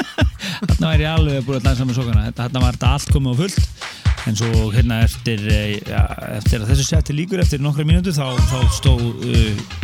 Þarna 0.72 0.88
var 0.88 1.04
ég 1.04 1.10
alveg 1.12 1.46
búin 1.46 1.60
að 1.60 1.68
dansa 1.68 1.86
með 1.86 1.98
sokkana. 2.00 2.32
Þarna 2.34 2.64
var 2.64 2.78
þetta 2.78 2.90
allt 2.96 3.12
komið 3.14 3.30
á 3.30 3.36
fullt. 3.42 3.86
En 4.24 4.38
svo 4.40 4.66
hérna 4.74 5.00
eftir, 5.04 5.46
eh, 5.52 5.74
ja, 5.92 6.02
eftir 6.40 6.64
að 6.64 6.72
þessu 6.72 6.88
setti 6.88 7.14
líkur 7.14 7.44
eftir 7.44 7.62
nokkra 7.62 7.86
mínútur 7.86 8.16
þá, 8.16 8.34
þá 8.50 8.58
stó 8.74 8.96
uh, 8.98 9.78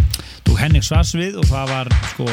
tók 0.49 0.59
Henrik 0.59 0.87
Svars 0.87 1.13
við 1.15 1.39
og 1.39 1.47
það 1.53 1.75
var 1.77 1.95
sko, 2.15 2.27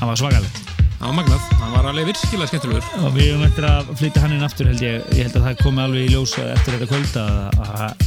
hann 0.00 0.10
var 0.10 0.22
svakalegt. 0.24 0.64
Það 0.96 1.06
var 1.06 1.18
magnað, 1.20 1.50
hann 1.66 1.74
var 1.74 1.88
alveg 1.90 2.12
virkilega 2.12 2.46
skemmtilegur. 2.50 2.90
Og 3.02 3.14
við 3.16 3.30
erum 3.32 3.46
eftir 3.46 3.66
að 3.66 3.88
flytja 3.98 4.22
hann 4.22 4.34
inn 4.36 4.46
aftur 4.46 4.68
held 4.70 4.82
ég, 4.84 5.06
ég 5.16 5.26
held 5.26 5.38
að 5.40 5.46
það 5.48 5.62
komi 5.64 5.82
alveg 5.82 6.04
í 6.06 6.12
ljósa 6.12 6.44
eftir 6.52 6.76
þetta 6.76 6.90
kvöld 6.92 7.16
að, 7.22 8.04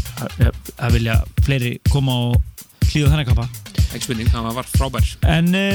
að, 0.78 0.94
vilja 0.96 1.18
fleiri 1.44 1.74
koma 1.90 2.16
og 2.30 2.64
hlýða 2.90 3.12
þannig 3.14 3.34
kappa. 3.34 3.50
Ekki 3.90 4.06
spurning, 4.06 4.30
hann 4.32 4.48
var 4.54 4.68
frábær. 4.70 5.08
En 5.26 5.50
uh, 5.58 5.74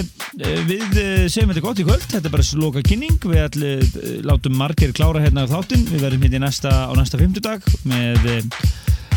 við 0.68 0.84
uh, 0.86 1.24
segjum 1.26 1.50
þetta 1.50 1.64
gott 1.64 1.82
í 1.82 1.86
kvöld, 1.86 2.06
þetta 2.12 2.30
er 2.30 2.34
bara 2.36 2.46
loka 2.62 2.84
kynning, 2.86 3.18
við 3.20 3.42
allir 3.42 3.82
uh, 3.82 4.12
látum 4.30 4.56
margir 4.58 4.94
klára 4.94 5.22
hérna 5.24 5.48
þáttinn, 5.50 5.84
við 5.90 6.06
verðum 6.06 6.24
hérna 6.28 6.44
næsta, 6.46 6.72
á 6.86 6.92
næsta 6.94 7.20
fimmtudag 7.20 7.66
með 7.90 8.30
uh, 8.36 8.62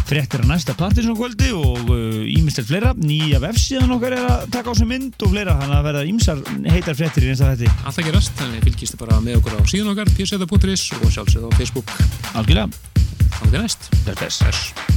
fréttir 0.08 0.44
á 0.44 0.46
næsta 0.48 0.76
plattinsson 0.78 1.18
kvöldi 1.18 1.52
og 1.56 1.92
ímyndstelt 1.92 2.70
fleira, 2.70 2.94
nýja 2.98 3.42
vefsíðan 3.44 3.96
okkar 3.98 4.18
er 4.18 4.28
að 4.28 4.46
taka 4.56 4.72
á 4.72 4.74
sig 4.80 4.90
mynd 4.90 5.18
og 5.20 5.34
fleira, 5.34 5.58
þannig 5.62 5.80
að 5.80 5.88
verða 5.90 6.06
ímsar 6.12 6.44
heitar 6.72 7.00
fréttir 7.00 7.28
í 7.28 7.34
næsta 7.34 7.54
þetta. 7.54 7.74
Alltaf 7.84 8.08
gerast, 8.08 8.36
þannig 8.40 8.68
fylgist 8.70 9.00
bara 9.02 9.20
með 9.24 9.42
okkur 9.42 9.60
á 9.60 9.62
síðan 9.68 9.94
okkar 9.96 10.14
pseta.is 10.16 10.88
og 11.02 11.10
sjálfsögð 11.12 11.50
á 11.50 11.52
Facebook. 11.60 11.98
Algjörlega, 12.40 12.96
Þannig 13.38 13.60
næst 13.68 13.92
best. 14.08 14.46
Þess 14.46 14.97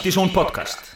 Partizón 0.00 0.30
podcast 0.32 0.89